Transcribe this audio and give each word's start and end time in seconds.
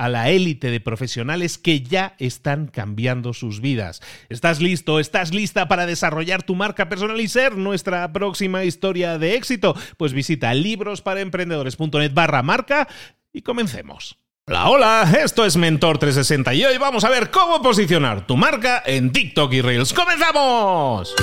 a 0.00 0.08
la 0.08 0.30
élite 0.30 0.70
de 0.70 0.80
profesionales 0.80 1.58
que 1.58 1.82
ya 1.82 2.14
están 2.18 2.68
cambiando 2.68 3.34
sus 3.34 3.60
vidas. 3.60 4.00
¿Estás 4.30 4.62
listo? 4.62 4.98
¿Estás 4.98 5.34
lista 5.34 5.68
para 5.68 5.84
desarrollar 5.84 6.42
tu 6.42 6.54
marca 6.54 6.88
personal 6.88 7.20
y 7.20 7.28
ser 7.28 7.58
nuestra 7.58 8.10
próxima 8.10 8.64
historia 8.64 9.18
de 9.18 9.34
éxito? 9.34 9.76
Pues 9.98 10.14
visita 10.14 10.54
librosparaemprendedores.net 10.54 12.14
barra 12.14 12.42
marca 12.42 12.88
y 13.30 13.42
comencemos. 13.42 14.16
Hola, 14.46 14.70
hola, 14.70 15.12
esto 15.22 15.44
es 15.44 15.58
Mentor360 15.58 16.56
y 16.56 16.64
hoy 16.64 16.78
vamos 16.78 17.04
a 17.04 17.10
ver 17.10 17.30
cómo 17.30 17.60
posicionar 17.60 18.26
tu 18.26 18.38
marca 18.38 18.82
en 18.86 19.12
TikTok 19.12 19.52
y 19.52 19.60
Reels. 19.60 19.92
¡Comenzamos! 19.92 21.14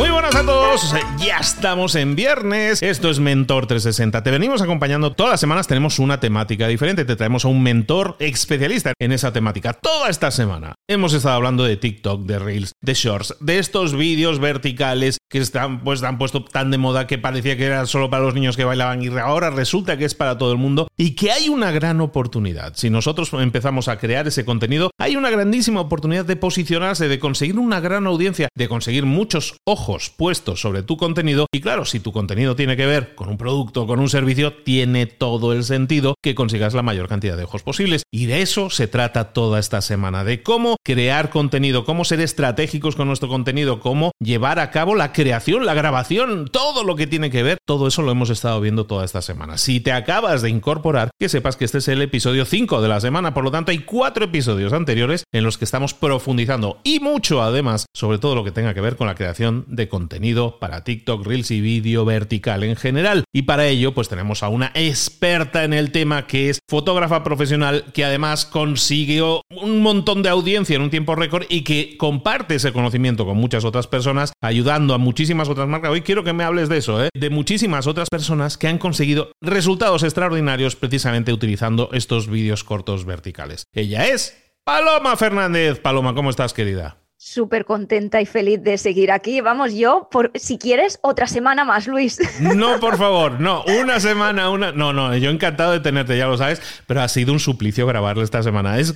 Muy 0.00 0.08
buenas 0.08 0.34
a 0.34 0.46
todos, 0.46 0.94
ya 1.18 1.36
estamos 1.36 1.94
en 1.94 2.16
viernes, 2.16 2.82
esto 2.82 3.10
es 3.10 3.18
Mentor 3.18 3.66
360, 3.66 4.22
te 4.22 4.30
venimos 4.30 4.62
acompañando 4.62 5.12
todas 5.12 5.32
las 5.32 5.40
semanas, 5.40 5.66
tenemos 5.66 5.98
una 5.98 6.20
temática 6.20 6.66
diferente, 6.68 7.04
te 7.04 7.16
traemos 7.16 7.44
a 7.44 7.48
un 7.48 7.62
mentor 7.62 8.16
especialista 8.18 8.94
en 8.98 9.12
esa 9.12 9.30
temática 9.30 9.74
toda 9.74 10.08
esta 10.08 10.30
semana. 10.30 10.74
Hemos 10.88 11.12
estado 11.12 11.34
hablando 11.34 11.64
de 11.64 11.76
TikTok, 11.76 12.22
de 12.22 12.38
Reels, 12.38 12.72
de 12.80 12.94
Shorts, 12.94 13.36
de 13.40 13.58
estos 13.58 13.94
vídeos 13.94 14.38
verticales 14.38 15.18
que 15.28 15.36
están, 15.36 15.84
pues, 15.84 16.02
han 16.02 16.16
puesto 16.16 16.44
tan 16.44 16.70
de 16.70 16.78
moda 16.78 17.06
que 17.06 17.18
parecía 17.18 17.58
que 17.58 17.66
era 17.66 17.84
solo 17.84 18.08
para 18.08 18.24
los 18.24 18.34
niños 18.34 18.56
que 18.56 18.64
bailaban 18.64 19.02
y 19.02 19.08
ahora 19.18 19.50
resulta 19.50 19.98
que 19.98 20.06
es 20.06 20.14
para 20.14 20.38
todo 20.38 20.52
el 20.52 20.58
mundo 20.58 20.88
y 20.96 21.14
que 21.14 21.30
hay 21.30 21.50
una 21.50 21.72
gran 21.72 22.00
oportunidad. 22.00 22.72
Si 22.74 22.88
nosotros 22.88 23.30
empezamos 23.34 23.88
a 23.88 23.98
crear 23.98 24.26
ese 24.26 24.46
contenido, 24.46 24.92
hay 24.98 25.16
una 25.16 25.28
grandísima 25.28 25.82
oportunidad 25.82 26.24
de 26.24 26.36
posicionarse, 26.36 27.06
de 27.06 27.18
conseguir 27.18 27.58
una 27.58 27.80
gran 27.80 28.06
audiencia, 28.06 28.48
de 28.56 28.66
conseguir 28.66 29.04
muchos 29.04 29.58
ojos 29.66 29.89
puestos 29.98 30.60
sobre 30.60 30.84
tu 30.84 30.96
contenido 30.96 31.46
y 31.52 31.60
claro, 31.60 31.84
si 31.84 31.98
tu 31.98 32.12
contenido 32.12 32.54
tiene 32.54 32.76
que 32.76 32.86
ver 32.86 33.14
con 33.14 33.28
un 33.28 33.36
producto 33.36 33.82
o 33.82 33.86
con 33.86 33.98
un 33.98 34.08
servicio, 34.08 34.52
tiene 34.52 35.06
todo 35.06 35.52
el 35.52 35.64
sentido 35.64 36.14
que 36.22 36.36
consigas 36.36 36.74
la 36.74 36.82
mayor 36.82 37.08
cantidad 37.08 37.36
de 37.36 37.44
ojos 37.44 37.62
posibles. 37.62 38.04
Y 38.12 38.26
de 38.26 38.42
eso 38.42 38.70
se 38.70 38.86
trata 38.86 39.32
toda 39.32 39.58
esta 39.58 39.80
semana, 39.80 40.24
de 40.24 40.42
cómo 40.42 40.76
crear 40.84 41.30
contenido, 41.30 41.84
cómo 41.84 42.04
ser 42.04 42.20
estratégicos 42.20 42.96
con 42.96 43.08
nuestro 43.08 43.28
contenido, 43.28 43.80
cómo 43.80 44.12
llevar 44.20 44.58
a 44.58 44.70
cabo 44.70 44.94
la 44.94 45.12
creación, 45.12 45.66
la 45.66 45.74
grabación, 45.74 46.48
todo 46.50 46.84
lo 46.84 46.96
que 46.96 47.06
tiene 47.06 47.30
que 47.30 47.42
ver, 47.42 47.58
todo 47.66 47.88
eso 47.88 48.02
lo 48.02 48.12
hemos 48.12 48.30
estado 48.30 48.60
viendo 48.60 48.86
toda 48.86 49.04
esta 49.04 49.22
semana. 49.22 49.58
Si 49.58 49.80
te 49.80 49.92
acabas 49.92 50.42
de 50.42 50.50
incorporar, 50.50 51.10
que 51.18 51.28
sepas 51.28 51.56
que 51.56 51.64
este 51.64 51.78
es 51.78 51.88
el 51.88 52.02
episodio 52.02 52.44
5 52.44 52.80
de 52.80 52.88
la 52.88 53.00
semana, 53.00 53.34
por 53.34 53.44
lo 53.44 53.50
tanto 53.50 53.70
hay 53.70 53.80
cuatro 53.80 54.24
episodios 54.24 54.72
anteriores 54.72 55.24
en 55.32 55.44
los 55.44 55.58
que 55.58 55.64
estamos 55.64 55.94
profundizando 55.94 56.78
y 56.84 57.00
mucho 57.00 57.42
además 57.42 57.86
sobre 57.94 58.18
todo 58.18 58.34
lo 58.34 58.44
que 58.44 58.52
tenga 58.52 58.74
que 58.74 58.80
ver 58.80 58.96
con 58.96 59.06
la 59.06 59.14
creación 59.14 59.64
de 59.70 59.88
contenido 59.88 60.58
para 60.58 60.84
TikTok, 60.84 61.26
Reels 61.26 61.50
y 61.50 61.60
vídeo 61.60 62.04
vertical 62.04 62.64
en 62.64 62.76
general. 62.76 63.24
Y 63.32 63.42
para 63.42 63.66
ello, 63.66 63.94
pues 63.94 64.08
tenemos 64.08 64.42
a 64.42 64.48
una 64.48 64.70
experta 64.74 65.64
en 65.64 65.72
el 65.72 65.92
tema 65.92 66.26
que 66.26 66.50
es 66.50 66.58
fotógrafa 66.68 67.24
profesional 67.24 67.84
que 67.92 68.04
además 68.04 68.46
consiguió 68.46 69.42
un 69.50 69.80
montón 69.82 70.22
de 70.22 70.28
audiencia 70.28 70.76
en 70.76 70.82
un 70.82 70.90
tiempo 70.90 71.14
récord 71.14 71.44
y 71.48 71.62
que 71.62 71.96
comparte 71.96 72.56
ese 72.56 72.72
conocimiento 72.72 73.24
con 73.24 73.36
muchas 73.36 73.64
otras 73.64 73.86
personas, 73.86 74.32
ayudando 74.42 74.94
a 74.94 74.98
muchísimas 74.98 75.48
otras 75.48 75.68
marcas. 75.68 75.90
Hoy 75.90 76.02
quiero 76.02 76.24
que 76.24 76.32
me 76.32 76.44
hables 76.44 76.68
de 76.68 76.78
eso, 76.78 77.04
¿eh? 77.04 77.08
de 77.14 77.30
muchísimas 77.30 77.86
otras 77.86 78.08
personas 78.08 78.58
que 78.58 78.68
han 78.68 78.78
conseguido 78.78 79.32
resultados 79.40 80.02
extraordinarios 80.02 80.76
precisamente 80.76 81.32
utilizando 81.32 81.90
estos 81.92 82.28
vídeos 82.28 82.64
cortos 82.64 83.04
verticales. 83.04 83.64
Ella 83.72 84.06
es 84.06 84.36
Paloma 84.64 85.16
Fernández. 85.16 85.80
Paloma, 85.80 86.14
¿cómo 86.14 86.30
estás, 86.30 86.52
querida? 86.52 86.99
Súper 87.20 87.66
contenta 87.66 88.22
y 88.22 88.26
feliz 88.26 88.62
de 88.62 88.78
seguir 88.78 89.12
aquí. 89.12 89.42
Vamos, 89.42 89.74
yo, 89.74 90.08
por, 90.10 90.30
si 90.34 90.56
quieres, 90.56 90.98
otra 91.02 91.26
semana 91.26 91.64
más, 91.64 91.86
Luis. 91.86 92.18
No, 92.40 92.80
por 92.80 92.96
favor, 92.96 93.40
no, 93.40 93.62
una 93.82 94.00
semana, 94.00 94.48
una. 94.48 94.72
No, 94.72 94.92
no, 94.92 95.14
yo 95.16 95.30
encantado 95.30 95.72
de 95.72 95.80
tenerte, 95.80 96.16
ya 96.16 96.26
lo 96.26 96.38
sabes, 96.38 96.62
pero 96.86 97.02
ha 97.02 97.08
sido 97.08 97.32
un 97.32 97.38
suplicio 97.38 97.86
grabarlo 97.86 98.22
esta 98.22 98.42
semana. 98.42 98.78
Es 98.78 98.94